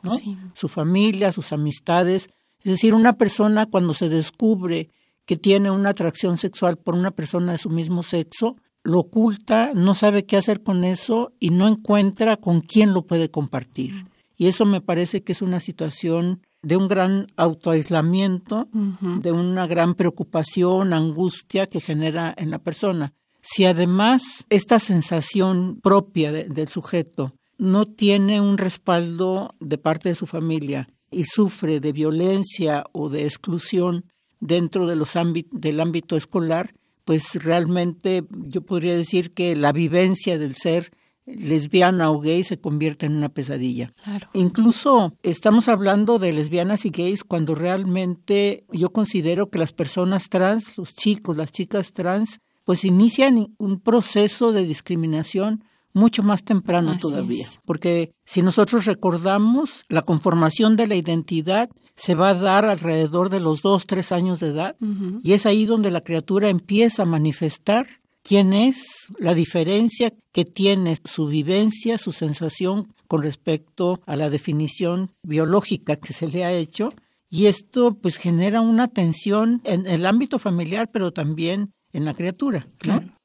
su 0.54 0.68
familia, 0.68 1.32
sus 1.32 1.54
amistades. 1.54 2.30
Es 2.64 2.72
decir, 2.72 2.94
una 2.94 3.14
persona 3.14 3.68
cuando 3.68 3.94
se 3.94 4.10
descubre 4.10 4.90
que 5.26 5.38
tiene 5.38 5.72
una 5.72 5.90
atracción 5.90 6.38
sexual 6.38 6.78
por 6.78 6.96
una 6.96 7.12
persona 7.12 7.52
de 7.52 7.58
su 7.58 7.70
mismo 7.70 8.04
sexo, 8.04 8.58
lo 8.84 9.00
oculta, 9.00 9.72
no 9.74 9.96
sabe 9.96 10.26
qué 10.26 10.38
hacer 10.38 10.64
con 10.64 10.84
eso 10.84 11.34
y 11.40 11.50
no 11.50 11.68
encuentra 11.68 12.38
con 12.38 12.62
quién 12.62 12.94
lo 12.94 13.06
puede 13.06 13.30
compartir. 13.30 14.06
Y 14.38 14.48
eso 14.48 14.66
me 14.66 14.82
parece 14.82 15.22
que 15.24 15.34
es 15.34 15.42
una 15.42 15.60
situación 15.60 16.42
de 16.62 16.78
un 16.78 16.88
gran 16.88 17.28
autoaislamiento, 17.36 18.68
de 18.72 19.32
una 19.32 19.68
gran 19.68 19.96
preocupación, 19.96 20.94
angustia 20.94 21.68
que 21.68 21.80
genera 21.80 22.34
en 22.38 22.52
la 22.52 22.60
persona. 22.60 23.14
Si 23.42 23.66
además 23.66 24.46
esta 24.50 24.80
sensación 24.80 25.80
propia 25.82 26.32
del 26.32 26.68
sujeto 26.68 27.34
no 27.58 27.86
tiene 27.86 28.42
un 28.42 28.58
respaldo 28.58 29.56
de 29.60 29.78
parte 29.78 30.10
de 30.10 30.16
su 30.16 30.26
familia 30.26 30.90
y 31.12 31.26
sufre 31.26 31.80
de 31.80 31.92
violencia 31.92 32.86
o 32.92 33.10
de 33.10 33.26
exclusión 33.26 34.06
dentro 34.40 34.86
de 34.86 34.96
los 34.96 35.14
del 35.52 35.80
ámbito 35.80 36.16
escolar, 36.16 36.74
pues 37.10 37.44
realmente 37.44 38.24
yo 38.30 38.62
podría 38.62 38.96
decir 38.96 39.34
que 39.34 39.56
la 39.56 39.72
vivencia 39.72 40.38
del 40.38 40.54
ser 40.56 40.92
lesbiana 41.26 42.12
o 42.12 42.20
gay 42.20 42.44
se 42.44 42.60
convierte 42.60 43.08
en 43.08 43.16
una 43.16 43.30
pesadilla. 43.30 43.92
Incluso 44.34 45.16
estamos 45.24 45.70
hablando 45.70 46.20
de 46.20 46.34
lesbianas 46.34 46.86
y 46.86 46.92
gays 46.92 47.24
cuando 47.24 47.56
realmente 47.56 48.64
yo 48.72 48.92
considero 48.92 49.50
que 49.50 49.58
las 49.58 49.74
personas 49.74 50.30
trans, 50.30 50.78
los 50.78 50.94
chicos, 50.94 51.36
las 51.36 51.52
chicas 51.52 51.94
trans, 51.94 52.42
pues 52.64 52.84
inician 52.84 53.56
un 53.58 53.80
proceso 53.80 54.52
de 54.52 54.68
discriminación 54.68 55.64
mucho 55.94 56.24
más 56.24 56.44
temprano 56.44 56.98
todavía. 57.00 57.48
Porque 57.66 58.14
si 58.26 58.42
nosotros 58.42 58.86
recordamos, 58.86 59.86
la 59.90 60.02
conformación 60.02 60.76
de 60.76 60.88
la 60.88 60.96
identidad 60.96 61.70
se 61.96 62.16
va 62.16 62.30
a 62.30 62.34
dar 62.36 62.66
alrededor 62.66 63.30
de 63.30 63.40
los 63.40 63.62
dos, 63.62 63.86
tres 63.86 64.12
años 64.12 64.40
de 64.40 64.48
edad, 64.48 64.76
y 65.22 65.34
es 65.34 65.46
ahí 65.46 65.66
donde 65.66 65.92
la 65.92 66.02
criatura 66.02 66.50
empieza 66.50 67.04
a 67.04 67.06
manifestar 67.06 67.88
quién 68.24 68.54
es, 68.54 69.08
la 69.18 69.34
diferencia 69.34 70.12
que 70.32 70.46
tiene 70.46 70.98
su 71.04 71.28
vivencia, 71.28 71.98
su 71.98 72.12
sensación 72.12 72.94
con 73.08 73.24
respecto 73.24 74.02
a 74.06 74.16
la 74.16 74.30
definición 74.30 75.12
biológica 75.24 75.96
que 75.96 76.14
se 76.14 76.28
le 76.28 76.46
ha 76.46 76.54
hecho, 76.54 76.94
y 77.30 77.46
esto 77.46 77.98
pues 78.02 78.18
genera 78.18 78.62
una 78.62 78.88
tensión 78.88 79.62
en 79.64 79.86
el 79.86 80.06
ámbito 80.06 80.40
familiar, 80.40 80.90
pero 80.92 81.12
también 81.12 81.74
en 81.94 82.06
la 82.06 82.14
criatura. 82.14 82.68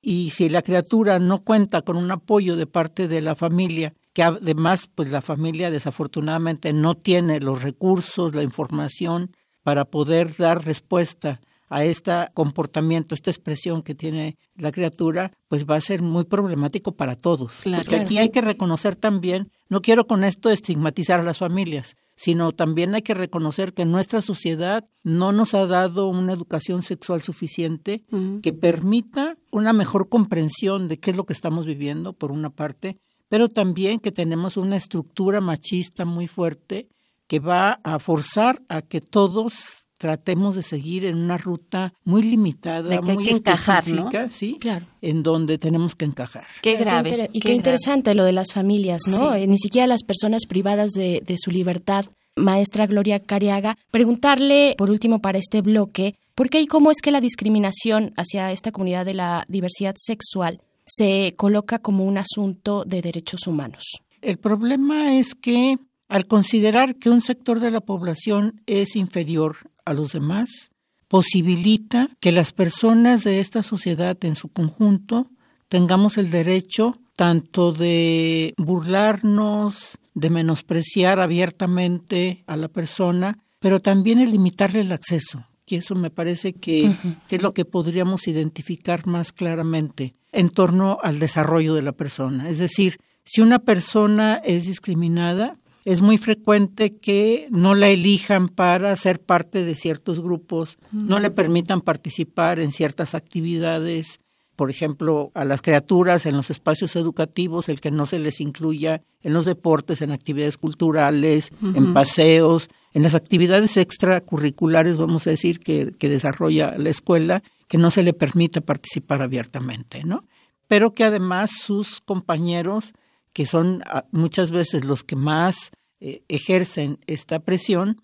Y 0.00 0.30
si 0.30 0.48
la 0.48 0.62
criatura 0.62 1.18
no 1.18 1.42
cuenta 1.42 1.82
con 1.82 1.96
un 1.96 2.10
apoyo 2.10 2.56
de 2.56 2.66
parte 2.66 3.08
de 3.08 3.22
la 3.22 3.34
familia, 3.34 3.94
que 4.12 4.22
además 4.22 4.88
pues 4.94 5.10
la 5.10 5.22
familia 5.22 5.70
desafortunadamente 5.70 6.72
no 6.72 6.94
tiene 6.94 7.40
los 7.40 7.62
recursos, 7.62 8.34
la 8.34 8.42
información 8.42 9.32
para 9.62 9.84
poder 9.84 10.36
dar 10.36 10.64
respuesta 10.64 11.40
a 11.68 11.84
este 11.84 12.12
comportamiento, 12.34 13.14
esta 13.14 13.30
expresión 13.30 13.82
que 13.82 13.94
tiene 13.94 14.36
la 14.54 14.70
criatura, 14.70 15.32
pues 15.48 15.66
va 15.66 15.76
a 15.76 15.80
ser 15.80 16.02
muy 16.02 16.24
problemático 16.24 16.92
para 16.92 17.16
todos. 17.16 17.62
Porque 17.64 17.96
aquí 17.96 18.18
hay 18.18 18.30
que 18.30 18.42
reconocer 18.42 18.94
también, 18.94 19.50
no 19.68 19.80
quiero 19.80 20.06
con 20.06 20.22
esto 20.22 20.50
estigmatizar 20.50 21.20
a 21.20 21.24
las 21.24 21.38
familias, 21.38 21.96
sino 22.16 22.52
también 22.52 22.94
hay 22.94 23.02
que 23.02 23.14
reconocer 23.14 23.74
que 23.74 23.84
nuestra 23.84 24.22
sociedad 24.22 24.88
no 25.02 25.32
nos 25.32 25.54
ha 25.54 25.66
dado 25.66 26.08
una 26.08 26.32
educación 26.32 26.82
sexual 26.82 27.22
suficiente 27.22 28.04
que 28.42 28.52
permita 28.52 29.36
una 29.50 29.72
mejor 29.72 30.08
comprensión 30.08 30.88
de 30.88 30.98
qué 30.98 31.10
es 31.10 31.16
lo 31.16 31.24
que 31.24 31.32
estamos 31.32 31.66
viviendo, 31.66 32.12
por 32.12 32.32
una 32.32 32.50
parte, 32.50 32.98
pero 33.28 33.48
también 33.48 34.00
que 34.00 34.12
tenemos 34.12 34.56
una 34.56 34.76
estructura 34.76 35.40
machista 35.40 36.04
muy 36.04 36.28
fuerte 36.28 36.88
que 37.26 37.40
va 37.40 37.80
a 37.82 37.98
forzar 37.98 38.62
a 38.68 38.82
que 38.82 39.00
todos 39.00 39.83
tratemos 40.04 40.54
de 40.54 40.60
seguir 40.60 41.06
en 41.06 41.16
una 41.16 41.38
ruta 41.38 41.94
muy 42.04 42.22
limitada, 42.22 43.00
muy 43.00 43.26
específica, 43.26 44.28
¿sí? 44.28 44.58
Claro. 44.60 44.84
En 45.00 45.22
donde 45.22 45.56
tenemos 45.56 45.94
que 45.94 46.04
encajar. 46.04 46.44
Qué 46.60 46.76
grave. 46.76 47.30
y 47.32 47.40
qué, 47.40 47.54
interesante 47.54 48.14
lo 48.14 48.24
de 48.24 48.32
las 48.32 48.52
familias, 48.52 49.00
¿no? 49.06 49.34
Eh, 49.34 49.46
ni 49.46 49.56
siquiera 49.56 49.86
las 49.86 50.02
personas 50.02 50.42
privadas 50.46 50.90
de, 50.90 51.22
de 51.26 51.36
su 51.38 51.50
libertad. 51.50 52.04
Maestra 52.36 52.86
Gloria 52.86 53.18
Cariaga, 53.18 53.78
preguntarle, 53.90 54.74
por 54.76 54.90
último, 54.90 55.22
para 55.22 55.38
este 55.38 55.62
bloque, 55.62 56.16
¿por 56.34 56.50
qué 56.50 56.60
y 56.60 56.66
cómo 56.66 56.90
es 56.90 57.00
que 57.00 57.10
la 57.10 57.22
discriminación 57.22 58.12
hacia 58.18 58.52
esta 58.52 58.72
comunidad 58.72 59.06
de 59.06 59.14
la 59.14 59.46
diversidad 59.48 59.94
sexual 59.96 60.60
se 60.84 61.32
coloca 61.38 61.78
como 61.78 62.04
un 62.04 62.18
asunto 62.18 62.84
de 62.84 63.00
derechos 63.00 63.46
humanos? 63.46 63.84
El 64.20 64.36
problema 64.36 65.16
es 65.16 65.34
que 65.34 65.78
al 66.08 66.26
considerar 66.26 66.96
que 66.96 67.08
un 67.08 67.22
sector 67.22 67.58
de 67.58 67.70
la 67.70 67.80
población 67.80 68.60
es 68.66 68.96
inferior 68.96 69.56
a 69.84 69.92
los 69.92 70.12
demás, 70.12 70.70
posibilita 71.08 72.08
que 72.20 72.32
las 72.32 72.52
personas 72.52 73.24
de 73.24 73.40
esta 73.40 73.62
sociedad 73.62 74.16
en 74.24 74.36
su 74.36 74.48
conjunto 74.48 75.30
tengamos 75.68 76.18
el 76.18 76.30
derecho 76.30 76.98
tanto 77.16 77.72
de 77.72 78.54
burlarnos, 78.56 79.98
de 80.14 80.30
menospreciar 80.30 81.20
abiertamente 81.20 82.44
a 82.46 82.56
la 82.56 82.68
persona, 82.68 83.38
pero 83.60 83.80
también 83.80 84.18
de 84.18 84.26
limitarle 84.26 84.80
el 84.80 84.92
acceso. 84.92 85.46
Y 85.66 85.76
eso 85.76 85.94
me 85.94 86.10
parece 86.10 86.52
que, 86.52 86.94
que, 87.28 87.36
es 87.36 87.42
lo 87.42 87.54
que 87.54 87.64
podríamos 87.64 88.28
identificar 88.28 89.06
más 89.06 89.32
claramente 89.32 90.14
en 90.30 90.50
torno 90.50 90.98
al 91.02 91.18
desarrollo 91.18 91.74
de 91.74 91.82
la 91.82 91.92
persona. 91.92 92.50
Es 92.50 92.58
decir, 92.58 92.98
si 93.24 93.40
una 93.40 93.60
persona 93.60 94.40
es 94.44 94.66
discriminada, 94.66 95.56
es 95.84 96.00
muy 96.00 96.16
frecuente 96.16 96.96
que 96.96 97.46
no 97.50 97.74
la 97.74 97.88
elijan 97.88 98.48
para 98.48 98.94
ser 98.96 99.20
parte 99.20 99.64
de 99.64 99.74
ciertos 99.74 100.20
grupos, 100.20 100.78
no 100.92 101.18
le 101.18 101.30
permitan 101.30 101.82
participar 101.82 102.58
en 102.58 102.72
ciertas 102.72 103.14
actividades, 103.14 104.18
por 104.56 104.70
ejemplo, 104.70 105.30
a 105.34 105.44
las 105.44 105.60
criaturas 105.60 106.24
en 106.24 106.36
los 106.36 106.48
espacios 106.50 106.96
educativos, 106.96 107.68
el 107.68 107.80
que 107.80 107.90
no 107.90 108.06
se 108.06 108.18
les 108.18 108.40
incluya 108.40 109.02
en 109.22 109.34
los 109.34 109.44
deportes, 109.44 110.00
en 110.00 110.10
actividades 110.10 110.56
culturales, 110.56 111.50
en 111.74 111.92
paseos, 111.92 112.70
en 112.94 113.02
las 113.02 113.14
actividades 113.14 113.76
extracurriculares, 113.76 114.96
vamos 114.96 115.26
a 115.26 115.30
decir, 115.30 115.60
que, 115.60 115.92
que 115.98 116.08
desarrolla 116.08 116.78
la 116.78 116.90
escuela, 116.90 117.42
que 117.68 117.76
no 117.76 117.90
se 117.90 118.02
le 118.02 118.14
permita 118.14 118.62
participar 118.62 119.20
abiertamente, 119.20 120.04
¿no? 120.04 120.24
Pero 120.66 120.94
que 120.94 121.04
además 121.04 121.50
sus 121.50 122.00
compañeros 122.00 122.94
que 123.34 123.44
son 123.44 123.82
ah, 123.86 124.06
muchas 124.12 124.50
veces 124.50 124.86
los 124.86 125.04
que 125.04 125.16
más 125.16 125.72
eh, 126.00 126.22
ejercen 126.28 127.00
esta 127.06 127.40
presión, 127.40 128.00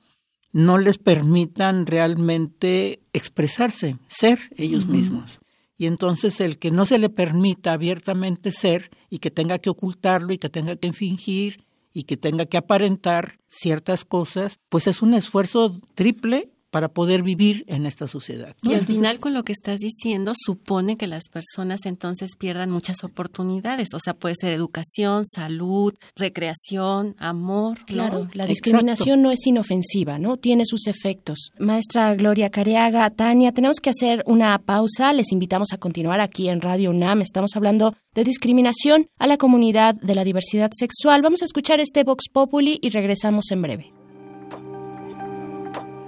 no 0.53 0.77
les 0.77 0.99
permitan 0.99 1.87
realmente 1.87 3.01
expresarse, 3.13 3.97
ser 4.09 4.39
ellos 4.57 4.87
mismos. 4.87 5.41
Y 5.79 5.87
entonces 5.87 6.41
el 6.41 6.59
que 6.59 6.71
no 6.71 6.85
se 6.85 6.99
le 6.99 7.09
permita 7.09 7.73
abiertamente 7.73 8.53
ser 8.53 8.91
y 9.09 9.21
que 9.21 9.31
tenga 9.31 9.59
que 9.61 9.71
ocultarlo 9.71 10.33
y 10.33 10.39
que 10.39 10.51
tenga 10.51 10.77
que 10.77 10.93
fingir 10.93 11.65
y 11.95 12.03
que 12.03 12.17
tenga 12.17 12.47
que 12.47 12.59
aparentar 12.59 13.39
ciertas 13.49 14.05
cosas, 14.05 14.59
pues 14.69 14.89
es 14.89 15.01
un 15.01 15.15
esfuerzo 15.15 15.81
triple 15.95 16.51
para 16.71 16.89
poder 16.89 17.23
vivir 17.23 17.65
en 17.67 17.87
esta 17.87 18.09
sociedad. 18.09 18.55
Y 18.63 18.75
al 18.75 18.87
final 18.87 19.19
con 19.19 19.35
lo 19.35 19.45
que 19.45 19.53
estás 19.53 19.81
diciendo 19.81 20.33
supone 20.37 20.97
que 20.97 21.07
las 21.07 21.29
personas 21.29 21.81
entonces 21.85 22.31
pierdan 22.39 22.71
muchas 22.71 23.05
oportunidades, 23.05 23.89
o 23.95 23.99
sea, 23.99 24.15
puede 24.15 24.35
ser 24.37 24.53
educación, 24.53 25.25
salud, 25.25 25.95
recreación, 26.17 27.17
amor. 27.19 27.79
Claro, 27.87 28.29
la 28.33 28.47
discriminación 28.47 29.23
no 29.23 29.31
es 29.31 29.47
inofensiva, 29.47 30.19
¿no? 30.19 30.37
Tiene 30.37 30.65
sus 30.65 30.87
efectos. 30.87 31.51
Maestra 31.59 32.15
Gloria 32.15 32.51
Careaga, 32.51 33.11
Tania, 33.11 33.53
tenemos 33.53 33.79
que 33.81 33.91
hacer 33.91 34.23
una 34.27 34.59
pausa, 34.59 35.13
les 35.13 35.33
invitamos 35.33 35.73
a 35.73 35.79
continuar 35.79 36.21
aquí 36.21 36.49
en 36.49 36.61
Radio 36.61 36.91
UNAM, 36.91 37.23
estamos 37.23 37.57
hablando 37.57 37.95
de 38.15 38.25
discriminación 38.25 39.09
a 39.19 39.27
la 39.27 39.37
comunidad 39.37 39.95
de 39.95 40.15
la 40.15 40.25
diversidad 40.25 40.71
sexual. 40.73 41.23
Vamos 41.23 41.43
a 41.43 41.45
escuchar 41.45 41.81
este 41.81 42.05
Vox 42.05 42.29
Populi 42.33 42.79
y 42.83 42.91
regresamos 42.91 43.51
en 43.51 43.63
breve. 43.63 44.00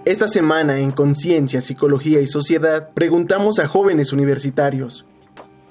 Esta 0.05 0.27
semana 0.27 0.81
en 0.81 0.91
Conciencia, 0.91 1.61
Psicología 1.61 2.21
y 2.21 2.27
Sociedad 2.27 2.89
preguntamos 2.93 3.61
a 3.61 3.69
jóvenes 3.69 4.13
universitarios, 4.13 5.07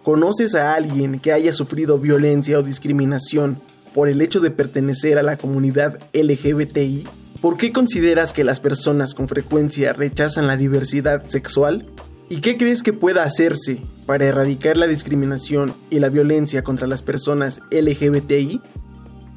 ¿conoces 0.04 0.56
a 0.56 0.74
alguien 0.74 1.20
que 1.20 1.34
haya 1.34 1.52
sufrido 1.52 1.98
violencia 1.98 2.58
o 2.58 2.64
discriminación 2.64 3.58
por 3.94 4.08
el 4.08 4.22
hecho 4.22 4.40
de 4.40 4.50
pertenecer 4.50 5.18
a 5.18 5.22
la 5.22 5.36
comunidad 5.36 6.00
LGBTI? 6.14 7.06
¿Por 7.42 7.58
qué 7.58 7.74
consideras 7.74 8.32
que 8.32 8.46
las 8.46 8.62
personas 8.62 9.14
con 9.16 9.28
frecuencia 9.28 9.92
rechazan 9.92 10.48
la 10.48 10.56
diversidad 10.56 11.28
sexual? 11.28 11.88
¿Y 12.30 12.40
qué 12.40 12.56
crees 12.56 12.84
que 12.84 12.94
pueda 12.94 13.24
hacerse 13.24 13.82
para 14.06 14.28
erradicar 14.28 14.78
la 14.78 14.88
discriminación 14.88 15.74
y 15.90 16.00
la 16.00 16.08
violencia 16.08 16.64
contra 16.64 16.88
las 16.88 17.02
personas 17.02 17.64
LGBTI? 17.70 18.62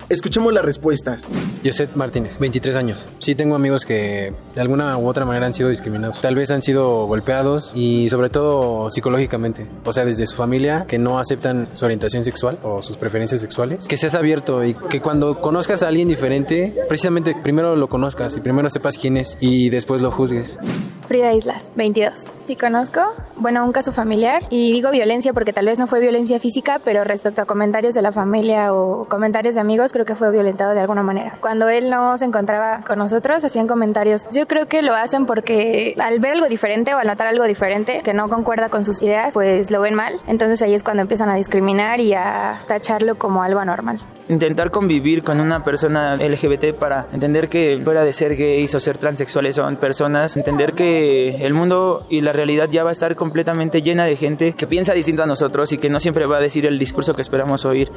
Escuchemos 0.09 0.53
las 0.53 0.65
respuestas. 0.65 1.27
Josep 1.65 1.97
Martínez, 1.97 2.39
23 2.39 2.77
años. 2.77 3.09
Sí 3.21 3.35
tengo 3.35 3.55
amigos 3.55 3.87
que 3.87 4.33
de 4.55 4.61
alguna 4.61 4.99
u 4.99 5.09
otra 5.09 5.25
manera 5.25 5.47
han 5.47 5.55
sido 5.55 5.71
discriminados. 5.71 6.21
Tal 6.21 6.35
vez 6.35 6.51
han 6.51 6.61
sido 6.61 7.07
golpeados 7.07 7.73
y 7.75 8.11
sobre 8.11 8.29
todo 8.29 8.91
psicológicamente. 8.91 9.67
O 9.85 9.93
sea, 9.93 10.05
desde 10.05 10.27
su 10.27 10.37
familia 10.37 10.85
que 10.87 10.99
no 10.99 11.19
aceptan 11.19 11.67
su 11.75 11.87
orientación 11.87 12.23
sexual 12.23 12.59
o 12.63 12.83
sus 12.83 12.99
preferencias 12.99 13.41
sexuales. 13.41 13.89
Que 13.89 13.97
seas 13.97 14.15
abierto 14.15 14.63
y 14.65 14.75
que 14.75 15.01
cuando 15.01 15.41
conozcas 15.41 15.83
a 15.83 15.89
alguien 15.89 16.09
diferente, 16.09 16.75
precisamente 16.89 17.35
primero 17.43 17.75
lo 17.75 17.89
conozcas 17.89 18.37
y 18.37 18.41
primero 18.41 18.69
sepas 18.69 18.99
quién 18.99 19.17
es 19.17 19.39
y 19.41 19.71
después 19.71 20.03
lo 20.03 20.11
juzgues. 20.11 20.59
Frida 21.07 21.35
Islas, 21.35 21.63
22. 21.77 22.13
Sí 22.45 22.57
conozco, 22.57 23.01
bueno, 23.37 23.65
un 23.65 23.73
caso 23.73 23.93
familiar 23.93 24.45
y 24.51 24.73
digo 24.73 24.91
violencia 24.91 25.33
porque 25.33 25.53
tal 25.53 25.67
vez 25.67 25.79
no 25.79 25.87
fue 25.87 26.01
violencia 26.01 26.39
física, 26.39 26.81
pero 26.83 27.05
respecto 27.05 27.43
a 27.43 27.45
comentarios 27.45 27.95
de 27.95 28.03
la 28.03 28.13
familia 28.13 28.73
o 28.73 29.07
comentarios 29.07 29.55
de 29.55 29.61
amigos, 29.61 29.93
creo 29.95 30.05
que 30.05 30.17
fue 30.17 30.33
violentado 30.33 30.75
de 30.75 30.81
alguna 30.81 31.05
manera. 31.05 31.39
Cuando 31.41 31.69
él 31.69 31.89
no 31.89 32.19
se 32.19 32.25
encontraba 32.25 32.81
con 32.85 32.99
nosotros, 32.99 33.45
hacían 33.45 33.69
comentarios. 33.69 34.25
Yo 34.33 34.49
creo 34.49 34.67
que 34.67 34.83
lo 34.83 34.95
hacen 34.95 35.25
porque 35.25 35.95
al 36.03 36.19
ver 36.19 36.33
algo 36.33 36.49
diferente 36.49 36.95
o 36.95 36.99
al 36.99 37.07
notar 37.07 37.29
algo 37.29 37.45
diferente 37.45 38.01
que 38.03 38.13
no 38.13 38.29
concuerda 38.29 38.69
con 38.69 38.85
sus 38.85 39.01
ideas, 39.03 39.33
pues 39.33 39.71
lo 39.71 39.81
ven 39.81 39.95
mal. 39.95 40.21
Entonces 40.27 40.61
ahí 40.63 40.75
es 40.75 40.83
cuando 40.83 41.03
empiezan 41.03 41.29
a 41.29 41.37
discriminar 41.37 42.01
y 42.01 42.13
a 42.13 42.61
tacharlo 42.67 43.15
como 43.15 43.45
algo 43.45 43.61
anormal 43.61 44.01
intentar 44.29 44.71
convivir 44.71 45.23
con 45.23 45.41
una 45.41 45.65
persona 45.65 46.17
LGBT 46.17 46.75
para 46.75 47.07
entender 47.13 47.49
que 47.49 47.81
fuera 47.83 48.05
de 48.05 48.13
ser 48.13 48.37
gays 48.37 48.75
o 48.75 48.81
ser 48.81 48.99
transexuales 48.99 49.57
son 49.57 49.77
personas, 49.77 50.37
entender 50.37 50.73
que 50.73 51.45
el 51.45 51.55
mundo 51.55 52.07
y 52.09 52.21
la 52.21 52.33
realidad 52.33 52.69
ya 52.71 52.85
va 52.85 52.91
a 52.91 52.93
estar 52.93 53.17
completamente 53.17 53.83
llena 53.83 54.05
de 54.05 54.17
gente 54.17 54.55
que 54.55 54.67
piensa 54.67 54.95
distinto 54.95 55.23
a 55.23 55.27
nosotros 55.27 55.73
y 55.73 55.79
que 55.79 55.91
no 55.91 56.01
siempre 56.01 56.27
va 56.27 56.39
a 56.39 56.41
decir 56.41 56.67
el 56.67 56.79
discurso 56.79 57.15
que 57.15 57.23
esperamos 57.23 57.65
oír. 57.65 57.91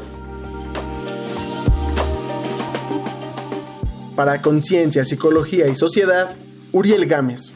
Para 4.17 4.41
Conciencia, 4.41 5.05
Psicología 5.05 5.67
y 5.67 5.75
Sociedad, 5.75 6.35
Uriel 6.71 7.05
Gámez. 7.05 7.53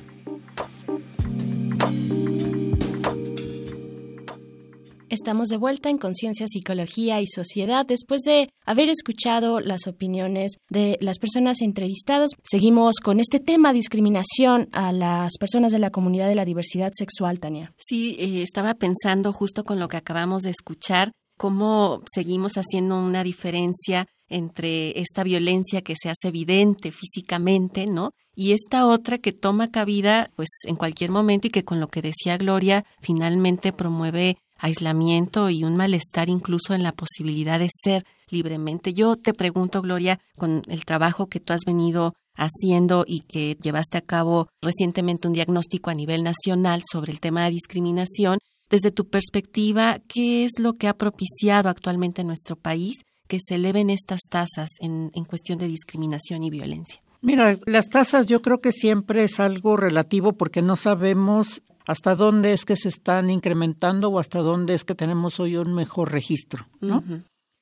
Estamos 5.09 5.49
de 5.49 5.57
vuelta 5.57 5.89
en 5.89 5.97
Conciencia, 5.97 6.45
Psicología 6.47 7.19
y 7.19 7.25
Sociedad. 7.25 7.83
Después 7.87 8.21
de 8.21 8.51
haber 8.63 8.89
escuchado 8.89 9.59
las 9.59 9.87
opiniones 9.87 10.57
de 10.69 10.99
las 11.01 11.17
personas 11.17 11.61
entrevistadas, 11.61 12.29
seguimos 12.43 12.97
con 13.03 13.19
este 13.19 13.39
tema, 13.39 13.73
discriminación 13.73 14.69
a 14.71 14.93
las 14.93 15.31
personas 15.39 15.71
de 15.71 15.79
la 15.79 15.89
comunidad 15.89 16.27
de 16.27 16.35
la 16.35 16.45
diversidad 16.45 16.91
sexual, 16.93 17.39
Tania. 17.39 17.73
Sí, 17.75 18.15
eh, 18.19 18.43
estaba 18.43 18.75
pensando 18.75 19.33
justo 19.33 19.63
con 19.63 19.79
lo 19.79 19.87
que 19.87 19.97
acabamos 19.97 20.43
de 20.43 20.51
escuchar, 20.51 21.11
cómo 21.39 22.03
seguimos 22.13 22.51
haciendo 22.53 22.99
una 22.99 23.23
diferencia 23.23 24.05
entre 24.31 24.99
esta 24.99 25.23
violencia 25.23 25.81
que 25.81 25.95
se 26.01 26.09
hace 26.09 26.29
evidente 26.29 26.91
físicamente, 26.91 27.85
¿no? 27.85 28.13
Y 28.35 28.53
esta 28.53 28.87
otra 28.87 29.17
que 29.17 29.33
toma 29.33 29.69
cabida 29.69 30.29
pues 30.35 30.49
en 30.65 30.75
cualquier 30.75 31.11
momento 31.11 31.47
y 31.47 31.51
que 31.51 31.65
con 31.65 31.79
lo 31.79 31.87
que 31.87 32.01
decía 32.01 32.37
Gloria 32.37 32.85
finalmente 33.01 33.73
promueve 33.73 34.37
aislamiento 34.57 35.49
y 35.49 35.63
un 35.63 35.75
malestar 35.75 36.29
incluso 36.29 36.73
en 36.73 36.83
la 36.83 36.93
posibilidad 36.93 37.59
de 37.59 37.69
ser 37.83 38.05
libremente. 38.29 38.93
Yo 38.93 39.15
te 39.15 39.33
pregunto, 39.33 39.81
Gloria, 39.81 40.19
con 40.37 40.61
el 40.67 40.85
trabajo 40.85 41.27
que 41.27 41.39
tú 41.39 41.53
has 41.53 41.61
venido 41.65 42.13
haciendo 42.35 43.03
y 43.05 43.21
que 43.21 43.57
llevaste 43.61 43.97
a 43.97 44.01
cabo 44.01 44.47
recientemente 44.61 45.27
un 45.27 45.33
diagnóstico 45.33 45.89
a 45.89 45.95
nivel 45.95 46.23
nacional 46.23 46.81
sobre 46.89 47.11
el 47.11 47.19
tema 47.19 47.43
de 47.43 47.51
discriminación. 47.51 48.39
Desde 48.69 48.91
tu 48.91 49.09
perspectiva, 49.09 49.99
¿qué 50.07 50.45
es 50.45 50.51
lo 50.59 50.73
que 50.77 50.87
ha 50.87 50.97
propiciado 50.97 51.67
actualmente 51.67 52.21
en 52.21 52.27
nuestro 52.27 52.55
país 52.55 52.93
que 53.31 53.39
se 53.39 53.55
eleven 53.55 53.89
estas 53.89 54.19
tasas 54.29 54.71
en, 54.81 55.09
en 55.13 55.23
cuestión 55.23 55.57
de 55.57 55.69
discriminación 55.69 56.43
y 56.43 56.49
violencia? 56.49 57.01
Mira, 57.21 57.57
las 57.65 57.87
tasas 57.87 58.27
yo 58.27 58.41
creo 58.41 58.59
que 58.59 58.73
siempre 58.73 59.23
es 59.23 59.39
algo 59.39 59.77
relativo 59.77 60.33
porque 60.33 60.61
no 60.61 60.75
sabemos 60.75 61.61
hasta 61.87 62.13
dónde 62.15 62.51
es 62.51 62.65
que 62.65 62.75
se 62.75 62.89
están 62.89 63.29
incrementando 63.29 64.09
o 64.09 64.19
hasta 64.19 64.39
dónde 64.39 64.73
es 64.73 64.83
que 64.83 64.95
tenemos 64.95 65.39
hoy 65.39 65.55
un 65.55 65.73
mejor 65.73 66.11
registro, 66.11 66.67
¿no? 66.81 67.05